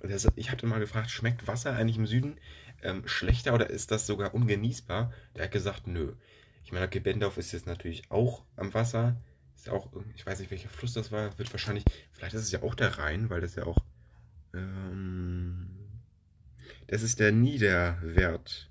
[0.00, 2.38] das, ich hatte mal gefragt, schmeckt Wasser eigentlich im Süden
[2.86, 5.12] ähm, schlechter oder ist das sogar ungenießbar?
[5.34, 6.14] Der hat gesagt, nö.
[6.64, 9.16] Ich meine, okay, Bendorf ist jetzt natürlich auch am Wasser.
[9.54, 11.38] Ist ja auch, ich weiß nicht, welcher Fluss das war.
[11.38, 13.78] Wird wahrscheinlich, vielleicht ist es ja auch der Rhein, weil das ja auch,
[14.54, 15.70] ähm,
[16.88, 18.70] das ist der Niederwert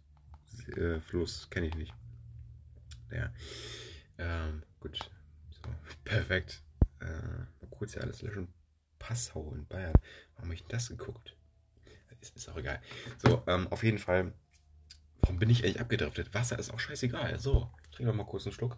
[0.75, 0.99] äh,
[1.49, 1.93] kenne ich nicht.
[3.11, 3.31] Ja,
[4.17, 4.97] ähm, gut.
[5.51, 5.69] So,
[6.03, 6.61] perfekt.
[6.99, 8.47] Äh, mal kurz hier alles löschen.
[8.99, 9.93] Passau in Bayern.
[10.35, 11.34] Warum habe ich das geguckt?
[12.25, 12.81] Ist, ist auch egal.
[13.17, 14.33] So, ähm, auf jeden Fall.
[15.21, 16.33] Warum bin ich eigentlich abgedriftet?
[16.33, 17.39] Wasser ist auch scheißegal.
[17.39, 18.77] So, ich trinke noch mal kurz einen Schluck.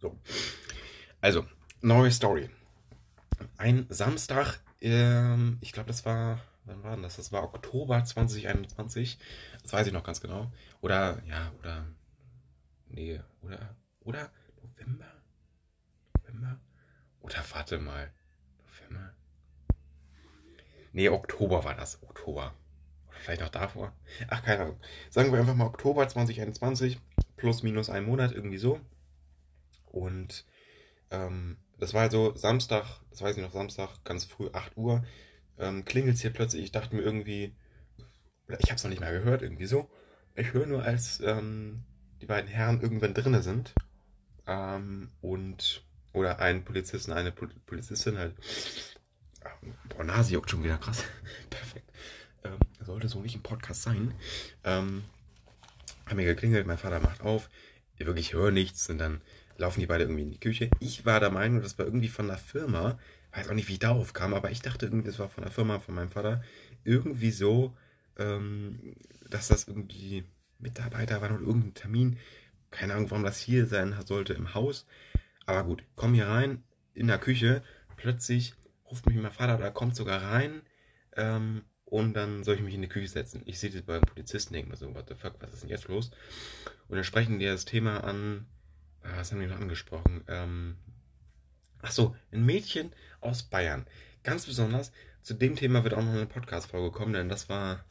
[0.00, 0.18] So.
[1.20, 1.46] Also,
[1.80, 2.50] neue Story.
[3.56, 7.16] Ein Samstag, ähm, ich glaube, das war wann war denn das?
[7.16, 9.18] Das war Oktober 2021.
[9.62, 10.52] Das weiß ich noch ganz genau.
[10.80, 11.86] Oder, ja, oder,
[12.88, 14.30] nee, oder, oder
[14.62, 15.12] November?
[16.14, 16.60] November?
[17.20, 18.12] Oder warte mal.
[18.58, 19.14] November?
[20.98, 22.02] Nee, Oktober war das.
[22.02, 22.52] Oktober.
[23.06, 23.92] Oder vielleicht auch davor.
[24.26, 24.80] Ach, keine Ahnung.
[25.10, 26.98] Sagen wir einfach mal Oktober 2021.
[27.36, 28.80] Plus, minus ein Monat, irgendwie so.
[29.86, 30.44] Und,
[31.12, 35.04] ähm, das war also Samstag, das weiß ich noch, Samstag, ganz früh, 8 Uhr
[35.56, 36.64] ähm, klingelt es hier plötzlich.
[36.64, 37.54] Ich dachte mir irgendwie,
[38.48, 39.88] oder ich habe es noch nicht mal gehört, irgendwie so.
[40.34, 41.84] Ich höre nur, als ähm,
[42.20, 43.72] die beiden Herren irgendwann drinne sind
[44.48, 48.34] ähm, und oder ein Polizist und eine Pol Polizistin halt.
[49.88, 51.04] Boah, Nase juckt schon wieder krass.
[51.50, 51.90] Perfekt.
[52.44, 54.14] Ähm, sollte so nicht im Podcast sein.
[54.64, 55.04] Ähm,
[56.06, 57.50] haben mir geklingelt, mein Vater macht auf.
[57.96, 59.20] Ich wirklich höre nichts und dann
[59.56, 60.70] laufen die beide irgendwie in die Küche.
[60.80, 62.98] Ich war der Meinung, das war irgendwie von der Firma,
[63.32, 65.52] weiß auch nicht, wie ich darauf kam, aber ich dachte irgendwie, das war von der
[65.52, 66.42] Firma von meinem Vater,
[66.84, 67.76] irgendwie so,
[68.16, 68.94] ähm,
[69.28, 70.24] dass das irgendwie
[70.58, 72.18] Mitarbeiter waren oder irgendein Termin.
[72.70, 74.86] Keine Ahnung, warum das hier sein sollte im Haus.
[75.46, 76.62] Aber gut, komm hier rein,
[76.94, 77.62] in der Küche,
[77.96, 78.54] plötzlich
[78.90, 80.62] ruft mich mein Vater oder kommt sogar rein
[81.16, 83.42] ähm, und dann soll ich mich in die Küche setzen.
[83.46, 85.88] Ich sehe das beim Polizisten, denke mir so, what the fuck, was ist denn jetzt
[85.88, 86.10] los?
[86.88, 88.46] Und dann sprechen die das Thema an,
[89.02, 90.24] ah, was haben die noch angesprochen?
[90.28, 90.76] Ähm,
[91.80, 91.96] ach
[92.32, 93.86] ein Mädchen aus Bayern.
[94.22, 97.84] Ganz besonders, zu dem Thema wird auch noch eine Podcast-Folge kommen, denn das war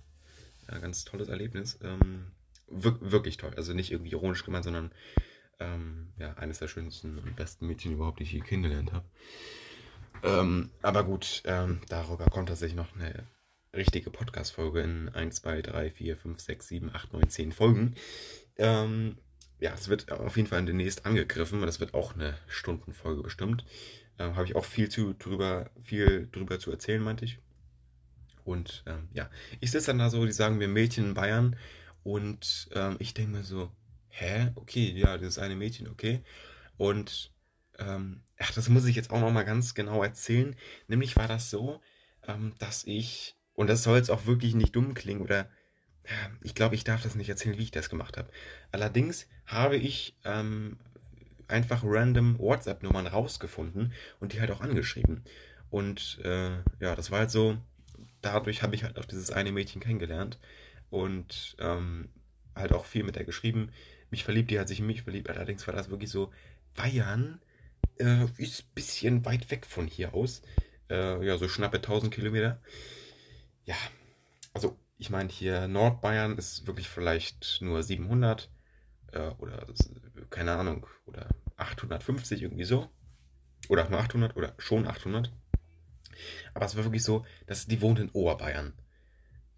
[0.68, 1.80] ein ganz tolles Erlebnis.
[1.82, 2.32] Ähm,
[2.68, 3.54] wir wirklich toll.
[3.56, 4.91] Also nicht irgendwie ironisch gemeint, sondern
[5.60, 9.06] ähm, ja, eines der schönsten und besten Mädchen überhaupt, die ich je kennengelernt habe.
[10.24, 13.28] Ähm, aber gut, ähm, darüber kommt tatsächlich noch eine
[13.76, 17.95] richtige Podcast-Folge in 1, 2, 3, 4, 5, 6, 7, 8, 9, 10 Folgen.
[18.57, 19.18] Ähm,
[19.59, 21.61] ja, es wird auf jeden Fall demnächst angegriffen.
[21.61, 23.65] Das wird auch eine Stundenfolge bestimmt.
[24.20, 27.39] Ähm, Habe ich auch viel, zu, drüber, viel drüber zu erzählen, meinte ich.
[28.43, 31.55] Und ähm, ja, ich sitze dann da so, die sagen mir Mädchen in Bayern.
[32.03, 33.72] Und ähm, ich denke mir so,
[34.09, 34.51] hä?
[34.55, 36.24] Okay, ja, das ist eine Mädchen, okay.
[36.78, 37.32] Und
[37.80, 40.56] ähm, ach, das muss ich jetzt auch nochmal ganz genau erzählen.
[40.88, 41.82] Nämlich war das so,
[42.28, 45.50] ähm, dass ich, und das soll jetzt auch wirklich nicht dumm klingen oder
[46.42, 48.30] ich glaube, ich darf das nicht erzählen, wie ich das gemacht habe.
[48.72, 50.78] Allerdings habe ich ähm,
[51.48, 55.24] einfach random WhatsApp-Nummern rausgefunden und die halt auch angeschrieben.
[55.70, 57.58] Und äh, ja, das war halt so,
[58.22, 60.40] dadurch habe ich halt auch dieses eine Mädchen kennengelernt
[60.90, 62.10] und ähm,
[62.56, 63.72] halt auch viel mit der geschrieben.
[64.10, 65.30] Mich verliebt, die hat sich in mich verliebt.
[65.30, 66.32] Allerdings war das wirklich so,
[66.76, 67.42] Bayern
[68.00, 70.41] äh, ist ein bisschen weit weg von hier aus.
[70.89, 72.62] Äh, ja, so schnappe 1000 Kilometer.
[73.66, 73.76] Ja,
[74.54, 78.50] also ich meine hier Nordbayern ist wirklich vielleicht nur 700
[79.12, 79.68] äh, oder
[80.30, 81.28] keine Ahnung, oder
[81.58, 82.89] 850 irgendwie so.
[83.70, 85.32] Oder nur 800 oder schon 800.
[86.54, 88.74] Aber es war wirklich so, dass die wohnt in Oberbayern.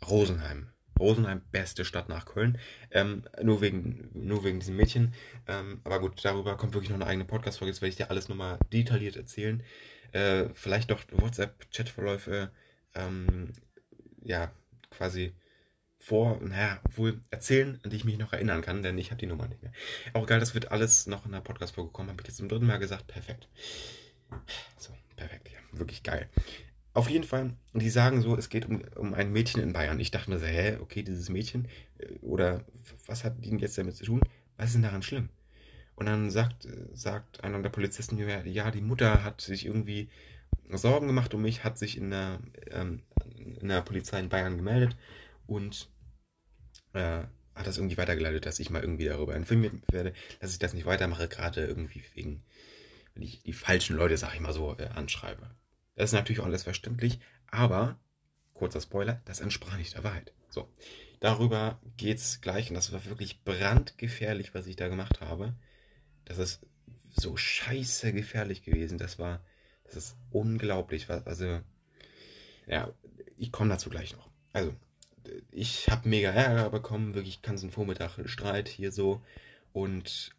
[0.07, 0.71] Rosenheim.
[0.99, 2.59] Rosenheim, beste Stadt nach Köln.
[2.91, 5.13] Ähm, nur, wegen, nur wegen diesem Mädchen.
[5.47, 7.71] Ähm, aber gut, darüber kommt wirklich noch eine eigene Podcast-Folge.
[7.71, 9.63] Jetzt werde ich dir alles nochmal detailliert erzählen.
[10.11, 12.51] Äh, vielleicht doch WhatsApp-Chatverläufe,
[12.95, 13.53] ähm,
[14.23, 14.51] ja,
[14.89, 15.33] quasi
[15.99, 19.27] vor, naja, wohl erzählen, an die ich mich noch erinnern kann, denn ich habe die
[19.27, 19.73] Nummer nicht mehr.
[20.13, 22.65] Auch egal, das wird alles noch in der Podcast-Folge kommen, habe ich jetzt zum dritten
[22.65, 23.07] Mal gesagt.
[23.07, 23.47] Perfekt.
[24.77, 26.29] So, perfekt, ja, wirklich geil.
[26.99, 30.01] Auf jeden Fall, die sagen so, es geht um, um ein Mädchen in Bayern.
[30.01, 32.65] Ich dachte mir so, hä, okay, dieses Mädchen, äh, oder
[33.05, 34.19] was hat die denn jetzt damit zu tun?
[34.57, 35.29] Was ist denn daran schlimm?
[35.95, 40.09] Und dann sagt, sagt einer der Polizisten, ja, die Mutter hat sich irgendwie
[40.69, 43.03] Sorgen gemacht um mich, hat sich in der, ähm,
[43.61, 44.97] in der Polizei in Bayern gemeldet
[45.47, 45.87] und
[46.91, 47.23] äh,
[47.55, 50.85] hat das irgendwie weitergeleitet, dass ich mal irgendwie darüber informiert werde, dass ich das nicht
[50.85, 52.43] weitermache, gerade irgendwie wegen,
[53.13, 55.49] wenn ich die falschen Leute, sag ich mal so, äh, anschreibe.
[55.99, 57.99] Das ist natürlich auch alles verständlich, aber,
[58.53, 60.31] kurzer Spoiler, das entsprach nicht der Wahrheit.
[60.47, 60.71] So,
[61.19, 65.55] darüber geht's gleich und das war wirklich brandgefährlich, was ich da gemacht habe.
[66.23, 66.65] Das ist
[67.09, 68.97] so scheiße gefährlich gewesen.
[68.97, 69.43] Das war,
[69.83, 71.09] das ist unglaublich.
[71.09, 71.59] Also,
[72.65, 72.93] ja,
[73.35, 74.29] ich komme dazu gleich noch.
[74.53, 74.73] Also,
[75.51, 79.21] ich habe mega Ärger bekommen, wirklich ganzen Vormittag Streit hier so.
[79.73, 80.33] Und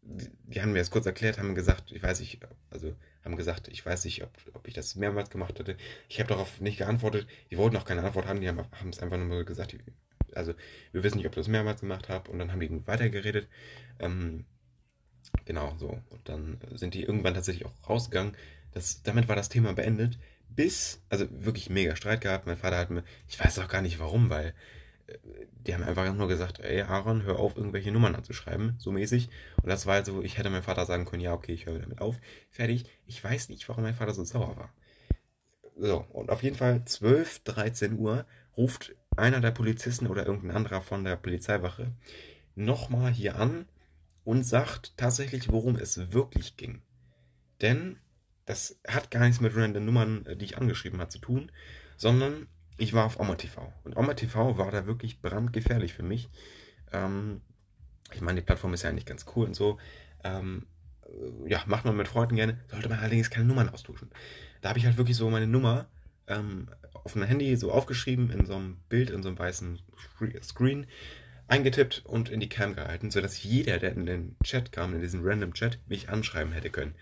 [0.00, 2.40] die haben mir das kurz erklärt, haben gesagt, ich weiß nicht,
[2.70, 5.76] also haben gesagt, ich weiß nicht, ob, ob ich das mehrmals gemacht hatte.
[6.08, 7.26] Ich habe darauf nicht geantwortet.
[7.50, 9.76] Die wollten auch keine Antwort haben, die haben, haben es einfach nur gesagt,
[10.34, 10.54] also
[10.92, 12.30] wir wissen nicht, ob ich das mehrmals gemacht habe.
[12.30, 13.48] Und dann haben die weitergeredet.
[13.98, 14.44] Ähm,
[15.44, 16.02] genau, so.
[16.10, 18.36] Und dann sind die irgendwann tatsächlich auch rausgegangen.
[18.72, 20.18] Das, damit war das Thema beendet
[20.56, 22.46] bis, also wirklich mega Streit gehabt.
[22.46, 24.54] Mein Vater hat mir, ich weiß auch gar nicht warum, weil
[25.66, 29.28] die haben einfach nur gesagt, ey Aaron, hör auf, irgendwelche Nummern anzuschreiben, so mäßig.
[29.62, 31.78] Und das war halt so, ich hätte meinem Vater sagen können, ja, okay, ich höre
[31.78, 32.16] damit auf,
[32.50, 32.84] fertig.
[33.06, 34.72] Ich weiß nicht, warum mein Vater so sauer war.
[35.76, 40.80] So, und auf jeden Fall 12, 13 Uhr ruft einer der Polizisten oder irgendein anderer
[40.80, 41.92] von der Polizeiwache
[42.54, 43.66] nochmal hier an
[44.24, 46.82] und sagt tatsächlich, worum es wirklich ging.
[47.60, 47.98] Denn
[48.44, 51.50] das hat gar nichts mit random Nummern, äh, die ich angeschrieben habe, zu tun,
[51.96, 52.48] sondern
[52.78, 53.72] ich war auf Oma TV.
[53.84, 56.30] Und Oma TV war da wirklich brandgefährlich für mich.
[56.92, 57.40] Ähm,
[58.12, 59.78] ich meine, die Plattform ist ja eigentlich ganz cool und so.
[60.24, 60.66] Ähm,
[61.06, 64.10] äh, ja, macht man mit Freunden gerne, sollte man allerdings keine Nummern austauschen.
[64.60, 65.88] Da habe ich halt wirklich so meine Nummer
[66.26, 69.80] ähm, auf dem Handy so aufgeschrieben, in so einem Bild, in so einem weißen
[70.42, 70.86] Screen,
[71.48, 75.20] eingetippt und in die Cam gehalten, sodass jeder, der in den Chat kam, in diesen
[75.24, 76.94] random Chat, mich anschreiben hätte können.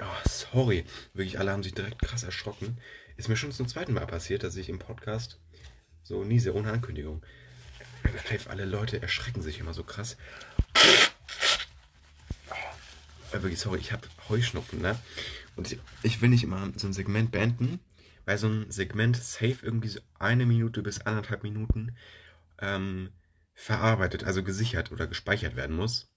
[0.00, 0.84] Oh, sorry.
[1.14, 2.78] Wirklich, alle haben sich direkt krass erschrocken.
[3.16, 5.38] Ist mir schon zum zweiten Mal passiert, dass ich im Podcast
[6.04, 7.22] so niese ohne Ankündigung.
[8.30, 10.16] Live, alle Leute erschrecken sich immer so krass.
[12.50, 14.98] Oh, wirklich, sorry, ich habe Heuschnupfen, ne?
[15.56, 17.80] Und ich will nicht immer so ein Segment beenden,
[18.24, 21.96] weil so ein Segment safe irgendwie so eine Minute bis anderthalb Minuten
[22.60, 23.10] ähm,
[23.54, 26.08] verarbeitet, also gesichert oder gespeichert werden muss.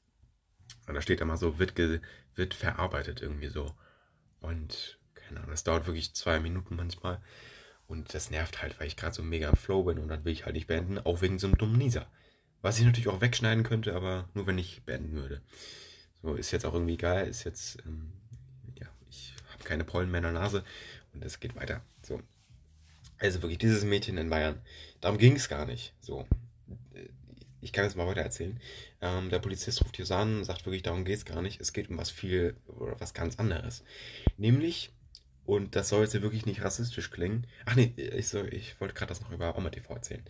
[0.87, 1.99] Und da steht immer so, wird, ge,
[2.35, 3.73] wird verarbeitet irgendwie so.
[4.39, 7.21] Und keine Ahnung, das dauert wirklich zwei Minuten manchmal.
[7.87, 10.45] Und das nervt halt, weil ich gerade so mega Flow bin und dann will ich
[10.45, 12.07] halt nicht beenden, auch wegen so einem dummen Nieser.
[12.61, 15.41] Was ich natürlich auch wegschneiden könnte, aber nur wenn ich beenden würde.
[16.21, 18.13] So, ist jetzt auch irgendwie geil, ist jetzt, ähm,
[18.75, 20.63] ja, ich habe keine Pollen mehr in der Nase
[21.13, 21.81] und es geht weiter.
[22.01, 22.21] So.
[23.17, 24.61] Also wirklich, dieses Mädchen in Bayern,
[25.01, 25.93] darum ging es gar nicht.
[25.99, 26.25] So,
[27.61, 28.59] ich kann jetzt mal weiter erzählen.
[29.01, 31.61] Ähm, der Polizist ruft hier so an sagt wirklich, darum geht es gar nicht.
[31.61, 33.83] Es geht um was viel oder was ganz anderes.
[34.37, 34.91] Nämlich,
[35.45, 37.47] und das soll jetzt wirklich nicht rassistisch klingen.
[37.65, 40.23] Ach nee, ich, so, ich wollte gerade das noch über Oma TV erzählen.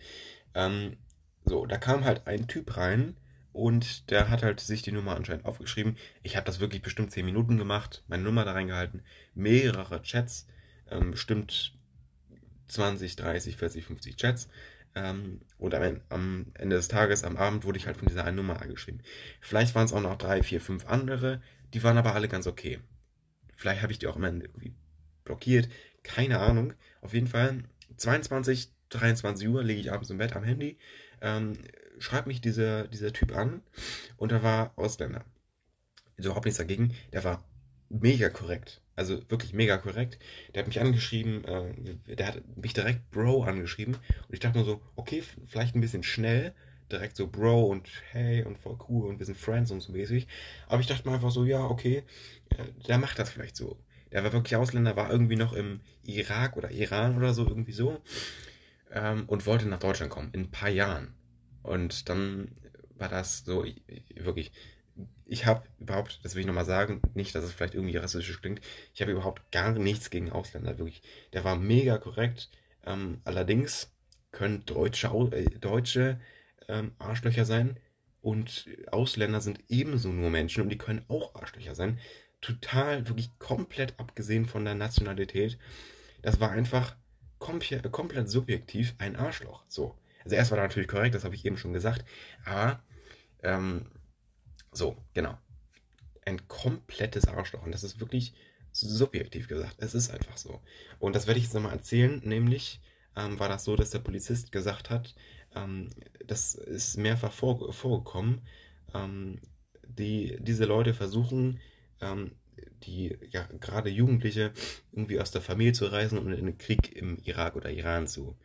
[0.54, 0.96] Ähm,
[1.44, 3.16] so, da kam halt ein Typ rein
[3.52, 5.96] und der hat halt sich die Nummer anscheinend aufgeschrieben.
[6.22, 9.02] Ich habe das wirklich bestimmt 10 Minuten gemacht, meine Nummer da reingehalten,
[9.34, 10.46] mehrere Chats,
[10.90, 11.74] ähm, bestimmt
[12.68, 14.48] 20, 30, 40, 50 Chats.
[14.94, 18.36] Ähm, und am, am, Ende des Tages, am Abend, wurde ich halt von dieser einen
[18.36, 19.02] Nummer angeschrieben.
[19.40, 21.40] Vielleicht waren es auch noch drei, vier, fünf andere,
[21.72, 22.78] die waren aber alle ganz okay.
[23.56, 24.74] Vielleicht habe ich die auch am Ende irgendwie
[25.24, 25.68] blockiert.
[26.02, 26.74] Keine Ahnung.
[27.00, 27.64] Auf jeden Fall,
[27.96, 30.78] 22, 23 Uhr lege ich abends im Bett am Handy,
[31.20, 31.56] ähm,
[31.98, 33.62] schreibt mich dieser, dieser Typ an
[34.16, 35.24] und er war Ausländer.
[36.16, 36.94] Überhaupt nichts dagegen.
[37.12, 37.44] Der war
[37.88, 38.81] mega korrekt.
[38.94, 40.18] Also wirklich mega korrekt.
[40.54, 43.94] Der hat mich angeschrieben, äh, der hat mich direkt Bro angeschrieben.
[43.94, 46.54] Und ich dachte nur so, okay, vielleicht ein bisschen schnell.
[46.90, 50.26] Direkt so Bro und hey und voll cool und wir sind Friends und so mäßig.
[50.68, 52.02] Aber ich dachte mir einfach so, ja, okay,
[52.50, 53.78] äh, der macht das vielleicht so.
[54.12, 58.02] Der war wirklich Ausländer, war irgendwie noch im Irak oder Iran oder so, irgendwie so.
[58.90, 61.14] Ähm, und wollte nach Deutschland kommen, in ein paar Jahren.
[61.62, 62.48] Und dann
[62.96, 63.82] war das so, ich,
[64.14, 64.52] wirklich,
[65.32, 68.60] ich habe überhaupt, das will ich nochmal sagen, nicht, dass es vielleicht irgendwie rassistisch klingt,
[68.92, 71.00] ich habe überhaupt gar nichts gegen Ausländer, wirklich.
[71.32, 72.50] Der war mega korrekt.
[72.84, 73.90] Ähm, allerdings
[74.30, 76.20] können deutsche, äh, deutsche
[76.68, 77.78] ähm, Arschlöcher sein
[78.20, 81.98] und Ausländer sind ebenso nur Menschen und die können auch Arschlöcher sein.
[82.42, 85.58] Total, wirklich komplett abgesehen von der Nationalität.
[86.20, 86.94] Das war einfach
[87.38, 87.88] komplett,
[88.28, 89.64] subjektiv ein Arschloch.
[89.66, 89.96] So.
[90.24, 92.04] Also erst war er natürlich korrekt, das habe ich eben schon gesagt,
[92.44, 92.82] aber
[93.42, 93.86] ähm,
[94.72, 95.38] so, genau.
[96.24, 97.62] Ein komplettes Arschloch.
[97.62, 98.34] Und das ist wirklich
[98.72, 99.76] subjektiv gesagt.
[99.78, 100.60] Es ist einfach so.
[100.98, 102.20] Und das werde ich jetzt nochmal erzählen.
[102.24, 102.80] Nämlich
[103.16, 105.14] ähm, war das so, dass der Polizist gesagt hat,
[105.54, 105.90] ähm,
[106.26, 108.40] das ist mehrfach vor, vorgekommen,
[108.94, 109.40] ähm,
[109.86, 111.60] die, diese Leute versuchen,
[112.00, 112.32] ähm,
[112.84, 114.52] die ja gerade Jugendliche
[114.92, 118.36] irgendwie aus der Familie zu reißen und in den Krieg im Irak oder Iran zu,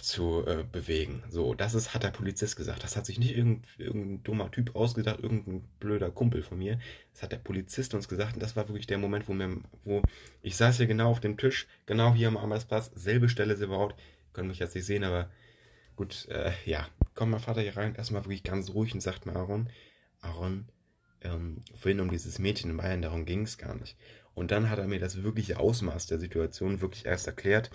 [0.00, 1.22] zu äh, bewegen.
[1.28, 2.82] So, das ist, hat der Polizist gesagt.
[2.82, 6.78] Das hat sich nicht irgendein, irgendein dummer Typ ausgedacht, irgendein blöder Kumpel von mir.
[7.12, 10.02] Das hat der Polizist uns gesagt und das war wirklich der Moment, wo mir, wo
[10.42, 14.00] ich saß hier genau auf dem Tisch, genau hier am Arbeitsplatz, selbe Stelle ist überhaupt.
[14.32, 15.30] Können mich jetzt nicht sehen, aber
[15.94, 16.88] gut, äh, ja.
[17.14, 19.70] Kommt mein Vater hier rein, erstmal wirklich ganz ruhig und sagt mir Aaron,
[20.20, 20.68] Aaron,
[21.22, 23.96] ähm, vorhin um dieses Mädchen in Bayern, darum ging es gar nicht.
[24.36, 27.70] Und dann hat er mir das wirkliche Ausmaß der Situation wirklich erst erklärt.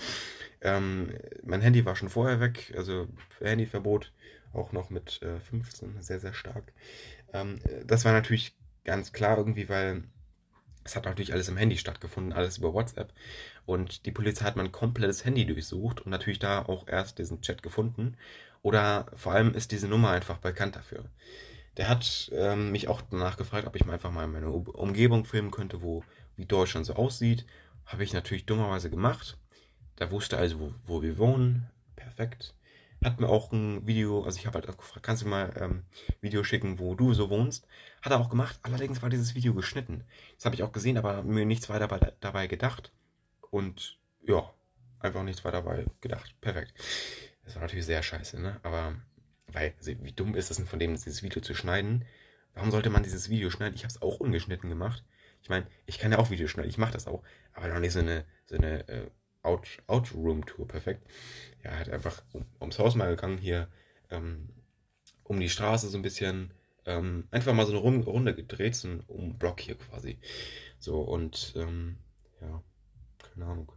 [0.62, 1.10] Ähm,
[1.44, 3.08] mein Handy war schon vorher weg, also
[3.40, 4.14] Handyverbot
[4.54, 6.72] auch noch mit äh, 15, sehr, sehr stark.
[7.34, 8.56] Ähm, das war natürlich
[8.86, 10.04] ganz klar irgendwie, weil
[10.84, 13.12] es hat natürlich alles im Handy stattgefunden, alles über WhatsApp.
[13.66, 17.64] Und die Polizei hat mein komplettes Handy durchsucht und natürlich da auch erst diesen Chat
[17.64, 18.18] gefunden.
[18.62, 21.06] Oder vor allem ist diese Nummer einfach bekannt dafür.
[21.78, 25.52] Der hat ähm, mich auch danach gefragt, ob ich mal einfach mal meine Umgebung filmen
[25.52, 26.04] könnte, wo
[26.36, 27.46] wie Deutschland so aussieht.
[27.86, 29.38] Habe ich natürlich dummerweise gemacht.
[29.96, 31.70] Da wusste also, wo, wo wir wohnen.
[31.96, 32.56] Perfekt.
[33.04, 35.84] Hat mir auch ein Video, also ich habe halt gefragt, kannst du mal ähm,
[36.22, 37.68] Video schicken, wo du so wohnst?
[38.04, 38.60] Hat er auch gemacht.
[38.62, 40.04] Allerdings war dieses Video geschnitten.
[40.36, 42.92] Das habe ich auch gesehen, aber mir nichts weiter dabei, dabei gedacht.
[43.50, 44.54] Und ja,
[45.00, 46.36] einfach nichts weiter dabei gedacht.
[46.42, 46.74] Perfekt.
[47.44, 48.60] Das war natürlich sehr scheiße, ne?
[48.62, 48.96] Aber,
[49.48, 52.06] weil, wie dumm ist es denn von dem, dieses Video zu schneiden?
[52.54, 53.76] Warum sollte man dieses Video schneiden?
[53.76, 55.04] Ich habe es auch ungeschnitten gemacht.
[55.42, 57.24] Ich meine, ich kann ja auch Videos schneiden, ich mache das auch,
[57.54, 59.10] aber noch nicht so eine, so eine äh,
[59.44, 61.08] Out, Out-Room-Tour, perfekt.
[61.64, 63.68] Ja, hat einfach um, ums Haus mal gegangen, hier
[64.12, 64.50] ähm,
[65.24, 66.54] um die Straße so ein bisschen,
[66.86, 70.20] ähm, einfach mal so eine Runde gedreht, so ein Block hier quasi.
[70.80, 71.98] So, und ähm,
[72.40, 72.62] ja,
[73.18, 73.72] keine Ahnung.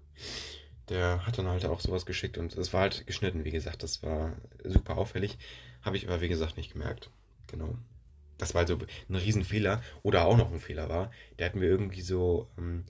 [0.91, 4.03] Der hat dann halt auch sowas geschickt und es war halt geschnitten, wie gesagt, das
[4.03, 5.39] war super auffällig.
[5.81, 7.11] Habe ich aber, wie gesagt, nicht gemerkt.
[7.47, 7.79] Genau
[8.45, 8.79] das war also
[9.09, 9.83] ein Riesenfehler.
[10.03, 12.85] Oder auch noch ein Fehler war, der hat mir irgendwie so, ähm,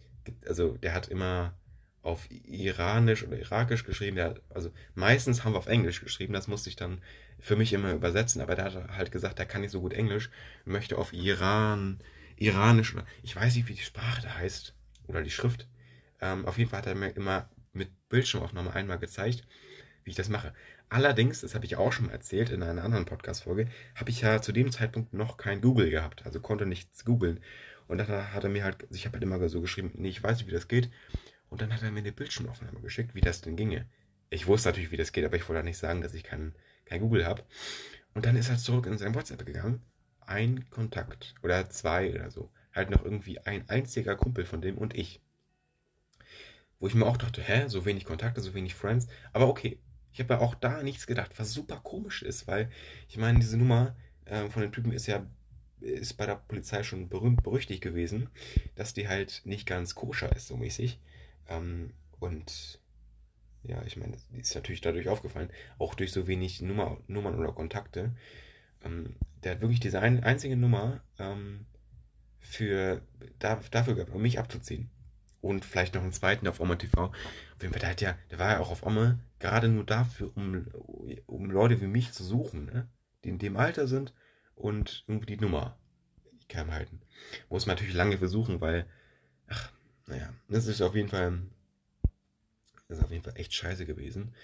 [0.47, 1.55] also der hat immer
[2.03, 4.17] auf Iranisch oder Irakisch geschrieben.
[4.17, 7.01] Der also meistens haben wir auf Englisch geschrieben, das musste ich dann
[7.39, 10.31] für mich immer übersetzen, aber der hat halt gesagt, der kann nicht so gut Englisch,
[10.65, 12.01] möchte auf Iran,
[12.37, 14.75] Iranisch oder ich weiß nicht, wie die Sprache da heißt
[15.07, 15.69] oder die Schrift.
[16.21, 19.47] Ähm, auf jeden Fall hat er mir immer mit Bildschirmaufnahme einmal gezeigt,
[20.03, 20.53] wie ich das mache.
[20.95, 23.67] Allerdings, das habe ich auch schon mal erzählt in einer anderen Podcast-Folge,
[23.97, 27.41] habe ich ja zu dem Zeitpunkt noch kein Google gehabt, also konnte nichts googeln.
[27.89, 30.39] Und dann hat er mir halt, ich habe halt immer so geschrieben, nee, ich weiß
[30.39, 30.93] nicht, wie das geht.
[31.49, 33.89] Und dann hat er mir eine Bildschirmaufnahme geschickt, wie das denn ginge.
[34.31, 37.01] Ich wusste natürlich, wie das geht, aber ich wollte nicht sagen, dass ich kein, kein
[37.01, 37.43] Google habe.
[38.15, 39.83] Und dann ist er zurück in sein WhatsApp gegangen.
[40.21, 42.53] Ein Kontakt oder zwei oder so.
[42.73, 45.21] Halt noch irgendwie ein einziger Kumpel von dem und ich.
[46.79, 49.09] Wo ich mir auch dachte, hä, so wenig Kontakte, so wenig Friends.
[49.33, 49.81] Aber okay,
[50.15, 52.71] ich habe ja auch da nichts gedacht, was super komisch ist, weil
[53.09, 53.97] ich meine, diese Nummer
[54.27, 55.27] äh, von den Typen ist ja
[55.81, 58.31] ist bei der Polizei schon berühmt berüchtigt gewesen,
[58.77, 60.99] dass die halt nicht ganz koscher ist, so mäßig.
[61.49, 62.79] Ähm, und
[63.65, 67.53] ja, ich meine, die ist natürlich dadurch aufgefallen, auch durch so wenig Nummer, Nummern oder
[67.53, 68.15] Kontakte.
[68.85, 71.67] Ähm, der hat wirklich diese ein, einzige Nummer ähm,
[72.39, 73.03] für,
[73.41, 74.91] da, dafür gehabt, um mich abzuziehen
[75.45, 77.05] und vielleicht noch einen zweiten auf Oma TV.
[77.05, 77.15] Auf
[77.61, 80.67] jeden Fall, der, hat ja, der war ja auch auf Oma gerade nur dafür, um,
[81.27, 82.89] um Leute wie mich zu suchen, ne?
[83.23, 84.15] die in dem Alter sind
[84.55, 85.77] und irgendwie die Nummer
[86.49, 87.03] geheim halten.
[87.51, 88.87] Muss man natürlich lange versuchen, weil,
[89.49, 89.71] ach,
[90.07, 91.43] naja, das ist auf jeden Fall,
[92.89, 94.35] das ist auf jeden Fall echt scheiße gewesen.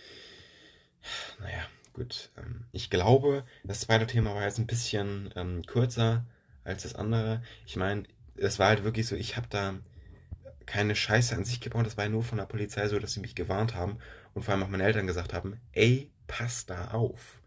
[1.39, 2.29] Naja, gut.
[2.37, 6.27] Ähm, ich glaube, das zweite Thema war jetzt ein bisschen ähm, kürzer
[6.63, 7.43] als das andere.
[7.65, 8.03] Ich meine,
[8.37, 9.81] es war halt wirklich so, ich habe da
[10.71, 11.85] keine Scheiße an sich gebaut.
[11.85, 13.99] Das war ja nur von der Polizei so, dass sie mich gewarnt haben
[14.35, 17.41] und vor allem auch meine Eltern gesagt haben, ey, pass da auf.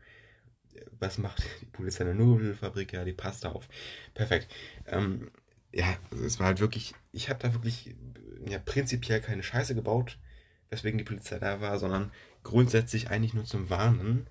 [1.00, 2.92] Was macht die Polizei in der Nudelfabrik?
[2.92, 3.70] Ja, die passt da auf.
[4.14, 4.54] Perfekt.
[4.88, 5.32] Ähm,
[5.72, 7.96] ja, es war halt wirklich, ich habe da wirklich
[8.46, 10.20] ja, prinzipiell keine Scheiße gebaut,
[10.70, 12.12] weswegen die Polizei da war, sondern
[12.44, 14.28] grundsätzlich eigentlich nur zum Warnen,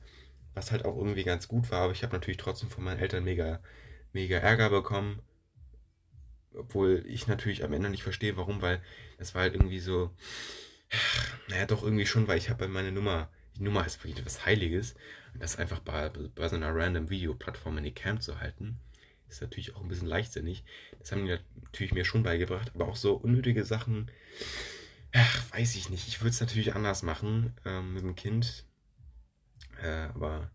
[0.55, 1.81] was halt auch irgendwie ganz gut war.
[1.85, 3.61] Aber ich habe natürlich trotzdem von meinen Eltern mega,
[4.13, 5.23] mega Ärger bekommen.
[6.55, 8.83] Obwohl ich natürlich am Ende nicht verstehe, warum, weil
[9.19, 10.11] es war halt irgendwie so,
[11.49, 14.95] naja, doch irgendwie schon, weil ich habe meine Nummer, die Nummer ist wirklich etwas Heiliges.
[15.33, 18.79] Und das einfach bei, bei so einer random Videoplattform in die Cam zu halten,
[19.29, 20.65] ist natürlich auch ein bisschen leichtsinnig.
[20.99, 24.11] Das haben die natürlich mir schon beigebracht, aber auch so unnötige Sachen,
[25.13, 26.09] ach, weiß ich nicht.
[26.09, 28.65] Ich würde es natürlich anders machen ähm, mit dem Kind.
[29.83, 30.51] Äh, aber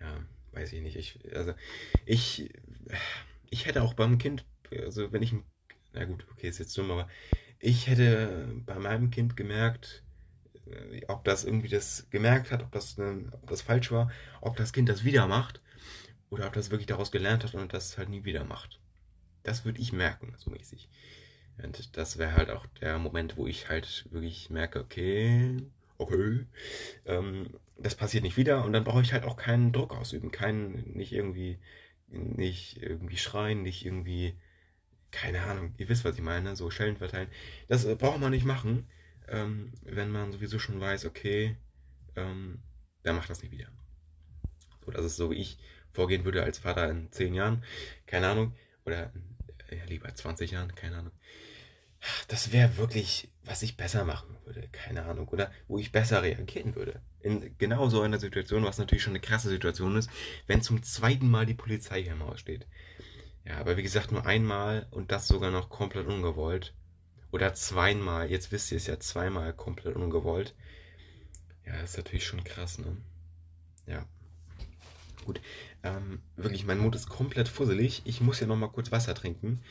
[0.00, 0.96] ja, weiß ich nicht.
[0.96, 1.54] Ich, also
[2.04, 2.52] ich,
[3.50, 5.34] ich hätte auch beim Kind, also wenn ich,
[5.92, 7.08] na gut, okay, ist jetzt dumm, aber
[7.58, 10.02] ich hätte bei meinem Kind gemerkt,
[10.66, 14.10] äh, ob das irgendwie das gemerkt hat, ob das, ob das falsch war,
[14.40, 15.60] ob das Kind das wieder macht
[16.30, 18.80] oder ob das wirklich daraus gelernt hat und das halt nie wieder macht.
[19.42, 20.88] Das würde ich merken, so mäßig.
[21.62, 25.56] Und das wäre halt auch der Moment, wo ich halt wirklich merke, okay,
[25.96, 26.46] okay,
[27.06, 30.92] ähm, das passiert nicht wieder und dann brauche ich halt auch keinen Druck ausüben, keinen,
[30.94, 31.58] nicht irgendwie,
[32.08, 34.34] nicht irgendwie schreien, nicht irgendwie,
[35.10, 37.28] keine Ahnung, ihr wisst, was ich meine, so Schellen verteilen.
[37.68, 38.86] Das äh, braucht man nicht machen,
[39.28, 41.56] ähm, wenn man sowieso schon weiß, okay,
[42.16, 42.62] ähm,
[43.04, 43.68] der macht das nicht wieder.
[44.84, 45.58] So, das ist so, wie ich
[45.92, 47.64] vorgehen würde als Vater in zehn Jahren,
[48.06, 48.54] keine Ahnung,
[48.84, 49.12] oder
[49.70, 51.12] ja, lieber 20 Jahren, keine Ahnung.
[52.28, 56.76] Das wäre wirklich, was ich besser machen würde, keine Ahnung, oder wo ich besser reagieren
[56.76, 57.00] würde.
[57.20, 60.08] In genau so einer Situation, was natürlich schon eine krasse Situation ist,
[60.46, 62.66] wenn zum zweiten Mal die Polizei hier im Haus steht.
[63.44, 66.74] Ja, aber wie gesagt, nur einmal und das sogar noch komplett ungewollt.
[67.30, 70.54] Oder zweimal, jetzt wisst ihr es ja, zweimal komplett ungewollt.
[71.66, 72.96] Ja, das ist natürlich schon krass, ne?
[73.86, 74.06] Ja.
[75.24, 75.40] Gut.
[75.82, 78.02] Ähm, wirklich, mein Mund ist komplett fusselig.
[78.04, 79.62] Ich muss ja noch mal kurz Wasser trinken.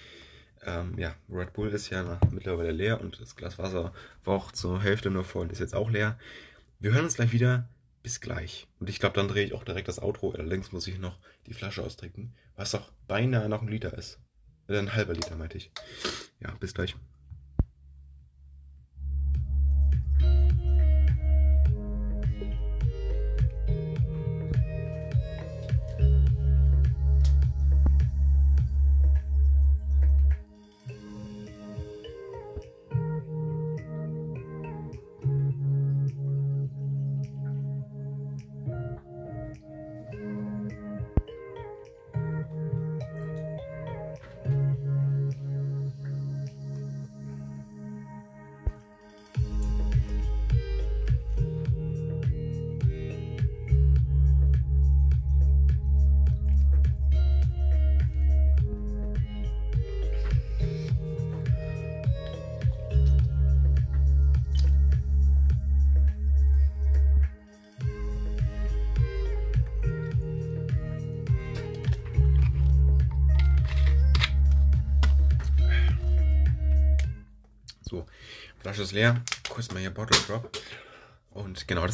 [0.64, 3.94] Ähm, ja, Red Bull ist ja mittlerweile leer und das Glas Wasser
[4.24, 6.20] war auch zur Hälfte nur voll und ist jetzt auch leer.
[6.80, 7.68] Wir hören uns gleich wieder.
[8.04, 8.68] Bis gleich.
[8.80, 10.32] Und ich glaube, dann drehe ich auch direkt das Outro.
[10.32, 14.20] Allerdings muss ich noch die Flasche austrinken, was auch beinahe noch ein Liter ist.
[14.68, 15.72] Oder ein halber Liter, meinte ich.
[16.42, 16.96] Ja, bis gleich.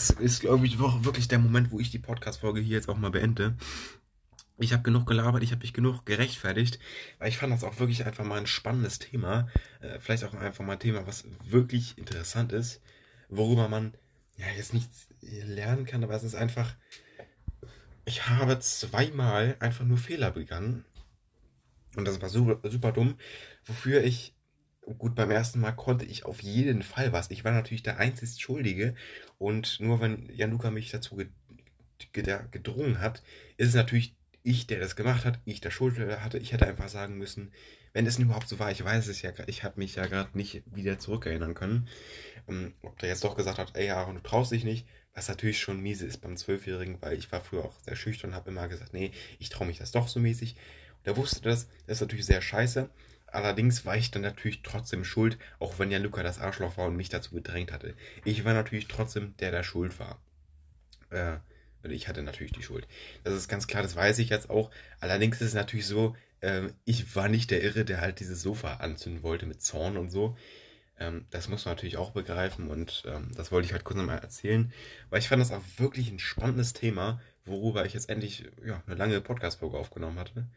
[0.10, 3.12] Das ist, glaube ich, wirklich der Moment, wo ich die Podcast-Folge hier jetzt auch mal
[3.12, 3.56] beende.
[4.58, 6.78] Ich habe genug gelabert, ich habe mich genug gerechtfertigt,
[7.20, 9.48] weil ich fand das auch wirklich einfach mal ein spannendes Thema.
[9.80, 12.82] Äh, vielleicht auch einfach mal ein Thema, was wirklich interessant ist,
[13.30, 13.94] worüber man
[14.36, 16.76] ja jetzt nichts lernen kann, aber es ist einfach.
[18.06, 20.84] Ich habe zweimal einfach nur Fehler begangen.
[21.96, 23.16] Und das war super, super dumm,
[23.64, 24.36] wofür ich
[24.98, 27.32] Gut, beim ersten Mal konnte ich auf jeden Fall was.
[27.32, 28.96] Ich war natürlich der einzig Schuldige.
[29.38, 31.18] Und nur wenn Januka mich dazu
[32.12, 33.24] gedrungen hat,
[33.58, 36.38] ist es natürlich ich, der das gemacht hat, ich der Schuld hatte.
[36.38, 37.52] Ich hätte einfach sagen müssen,
[37.94, 40.64] wenn es überhaupt so war, ich weiß es ja, ich habe mich ja gerade nicht
[40.66, 41.88] wieder zurückerinnern können.
[42.50, 45.60] Ähm, ob der jetzt doch gesagt hat, ey Aaron, du traust dich nicht, was natürlich
[45.60, 48.68] schon miese ist beim Zwölfjährigen, weil ich war früher auch sehr schüchtern und habe immer
[48.68, 50.56] gesagt, nee, ich traue mich das doch so mäßig.
[50.98, 52.90] Und er wusste das, das ist natürlich sehr scheiße.
[53.34, 56.96] Allerdings war ich dann natürlich trotzdem schuld, auch wenn ja Luca das Arschloch war und
[56.96, 57.96] mich dazu gedrängt hatte.
[58.26, 60.22] Ich war natürlich trotzdem der, der schuld war.
[61.10, 61.38] Äh,
[61.82, 62.88] ich hatte natürlich die Schuld.
[63.24, 64.70] Das ist ganz klar, das weiß ich jetzt auch.
[65.00, 68.76] Allerdings ist es natürlich so, äh, ich war nicht der Irre, der halt dieses Sofa
[68.76, 70.38] anzünden wollte mit Zorn und so.
[71.00, 74.20] Ähm, das muss man natürlich auch begreifen und ähm, das wollte ich halt kurz nochmal
[74.20, 74.72] erzählen,
[75.10, 78.96] weil ich fand das auch wirklich ein spannendes Thema, worüber ich jetzt endlich ja, eine
[78.96, 80.48] lange Podcast-Folge aufgenommen hatte.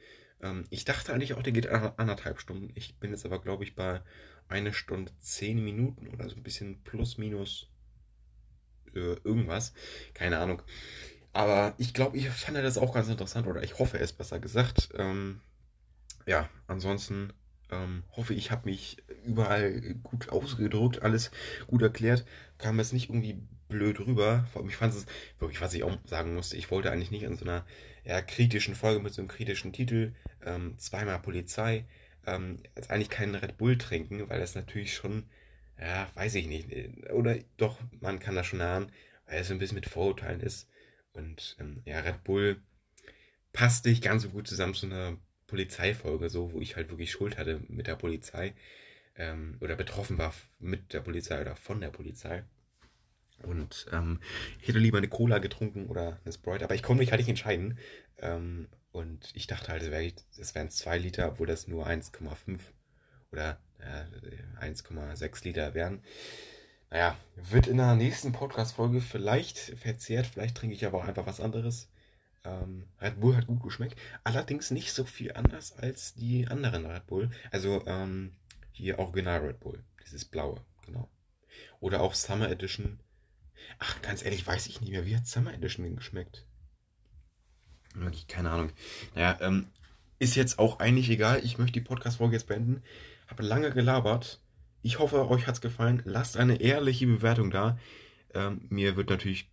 [0.47, 2.71] Ähm, ich dachte eigentlich auch, der geht anderthalb Stunden.
[2.75, 4.01] Ich bin jetzt aber, glaube ich, bei
[4.49, 7.69] eine Stunde zehn Minuten oder so ein bisschen plus minus
[8.95, 9.73] äh, irgendwas.
[10.15, 10.63] Keine Ahnung.
[11.33, 14.91] Aber ich glaube, ich fand das auch ganz interessant oder ich hoffe es besser gesagt.
[14.97, 15.41] Ähm,
[16.27, 17.33] ja, ansonsten
[17.71, 21.31] ähm, hoffe ich, habe mich überall gut ausgedrückt, alles
[21.67, 22.25] gut erklärt.
[22.59, 24.47] Kam jetzt nicht irgendwie blöd rüber.
[24.69, 25.07] Ich fand es
[25.39, 27.67] wirklich, was ich auch sagen musste, ich wollte eigentlich nicht in so einer
[28.07, 31.85] eher kritischen Folge mit so einem kritischen Titel, ähm, zweimal Polizei,
[32.27, 35.25] ähm, jetzt eigentlich keinen Red Bull trinken, weil das natürlich schon,
[35.81, 36.69] ja, weiß ich nicht,
[37.11, 38.93] oder doch, man kann das schon ahnen,
[39.27, 40.69] weil es ein bisschen mit Vorurteilen ist.
[41.13, 42.63] Und ähm, ja, Red Bull
[43.53, 47.39] passt nicht ganz so gut zusammen zu einer Polizeifolge, so, wo ich halt wirklich Schuld
[47.39, 48.55] hatte mit der Polizei
[49.17, 52.45] ähm, oder betroffen war mit der Polizei oder von der Polizei.
[53.43, 54.21] Und ähm,
[54.61, 57.29] ich hätte lieber eine Cola getrunken oder eine Sprite, aber ich konnte mich halt nicht
[57.29, 57.79] entscheiden.
[58.19, 62.61] Ähm, und ich dachte halt, es, wär, wären 2 Liter, obwohl das nur 1,5
[63.31, 66.03] oder äh, 1,6 Liter wären.
[66.91, 71.41] Naja, wird in der nächsten Podcast-Folge vielleicht verzehrt, vielleicht trinke ich aber auch einfach was
[71.41, 71.91] anderes.
[72.45, 77.07] Ähm, Red Bull hat gut geschmeckt, allerdings nicht so viel anders als die anderen Red
[77.07, 77.31] Bull.
[77.51, 78.33] Also ähm,
[78.73, 81.11] hier Original Red Bull, dieses blaue, genau.
[81.81, 83.01] Oder auch Summer Edition
[83.79, 85.07] Ach, ganz ehrlich, weiß ich nicht mehr.
[85.07, 86.47] Wie hat Summer Edition denn geschmeckt?
[87.95, 88.71] Wirklich, keine Ahnung.
[89.15, 89.69] Naja, ähm,
[90.19, 91.41] ist jetzt auch eigentlich egal.
[91.45, 92.83] Ich möchte die Podcast-Folge jetzt beenden.
[93.27, 94.41] Habe lange gelabert.
[94.83, 96.03] Ich hoffe, euch hat es gefallen.
[96.05, 97.79] Lasst eine ehrliche Bewertung da.
[98.35, 99.51] Ähm, mir wird natürlich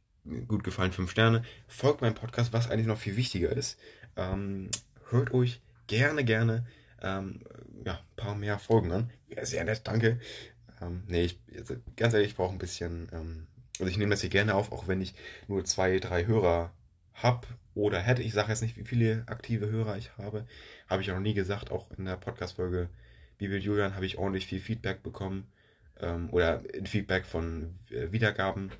[0.48, 1.44] gut gefallen, 5 Sterne.
[1.68, 3.80] Folgt meinem Podcast, was eigentlich noch viel wichtiger ist.
[4.16, 4.70] Ähm,
[5.10, 6.66] hört euch gerne, gerne
[7.04, 7.42] ähm,
[7.86, 9.12] ja, ein paar mehr Folgen an.
[9.28, 10.20] Ja, sehr nett, danke.
[10.82, 13.48] Ähm, nee, ich, also, ganz ehrlich, ich brauche ein bisschen ähm,
[13.80, 15.16] also ich nehme das hier gerne auf, auch wenn ich
[15.48, 16.72] nur zwei, drei Hörer
[17.14, 18.22] habe oder hätte.
[18.22, 20.46] Ich sage jetzt nicht, wie viele aktive Hörer ich habe.
[20.88, 21.72] Habe ich auch noch nie gesagt.
[21.72, 22.90] Auch in der Podcast-Folge
[23.38, 25.48] Bibel Julian habe ich ordentlich viel Feedback bekommen.
[26.00, 28.72] Ähm, oder Feedback von äh, Wiedergaben.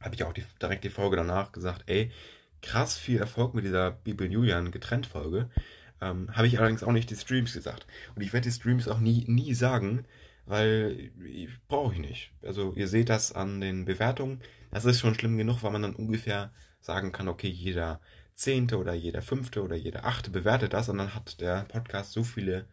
[0.00, 2.10] Habe ich auch die, direkt die Folge danach gesagt, ey,
[2.62, 5.50] krass viel Erfolg mit dieser Bibel Julian Getrennt-Folge.
[6.00, 7.86] Ähm, habe ich allerdings auch nicht die Streams gesagt.
[8.14, 10.04] Und ich werde die Streams auch nie, nie sagen,
[10.48, 11.12] weil
[11.68, 12.32] brauche ich nicht.
[12.42, 14.40] Also ihr seht das an den Bewertungen.
[14.70, 18.00] Das ist schon schlimm genug, weil man dann ungefähr sagen kann, okay, jeder
[18.34, 22.22] zehnte oder jeder fünfte oder jeder achte bewertet das und dann hat der Podcast so
[22.22, 22.66] viele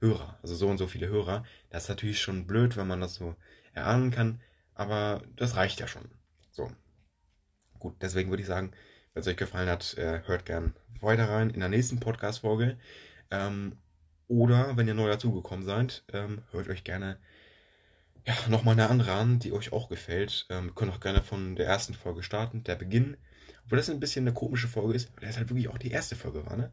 [0.00, 1.44] Hörer, also so und so viele Hörer.
[1.68, 3.36] Das ist natürlich schon blöd, wenn man das so
[3.74, 4.40] erahnen kann,
[4.74, 6.08] aber das reicht ja schon.
[6.50, 6.70] So.
[7.78, 8.72] Gut, deswegen würde ich sagen,
[9.12, 12.78] wenn es euch gefallen hat, äh, hört gern weiter rein in der nächsten Podcast-Folge.
[13.30, 13.76] Ähm,
[14.30, 17.18] oder wenn ihr neu dazugekommen seid, ähm, hört euch gerne
[18.24, 20.46] ja, nochmal eine andere an, die euch auch gefällt.
[20.50, 23.16] Ähm, können auch gerne von der ersten Folge starten, der Beginn.
[23.64, 26.14] Obwohl das ein bisschen eine komische Folge ist, weil das halt wirklich auch die erste
[26.14, 26.72] Folge war, ne?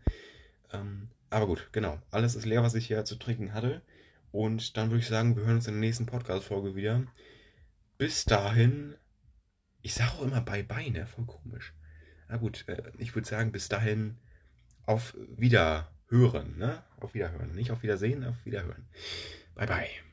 [0.71, 1.99] Ähm, aber gut, genau.
[2.11, 3.81] Alles ist leer, was ich hier zu trinken hatte.
[4.31, 7.07] Und dann würde ich sagen, wir hören uns in der nächsten Podcast-Folge wieder.
[7.97, 8.95] Bis dahin.
[9.81, 11.07] Ich sage auch immer Bye-Bye, ne?
[11.07, 11.73] Voll komisch.
[12.29, 14.17] Na gut, äh, ich würde sagen, bis dahin
[14.85, 16.57] auf Wieder hören.
[16.59, 16.83] Ne?
[16.99, 17.53] Auf Wiederhören.
[17.53, 18.85] Nicht auf Wiedersehen, auf Wiederhören.
[19.55, 20.06] Bye, bye.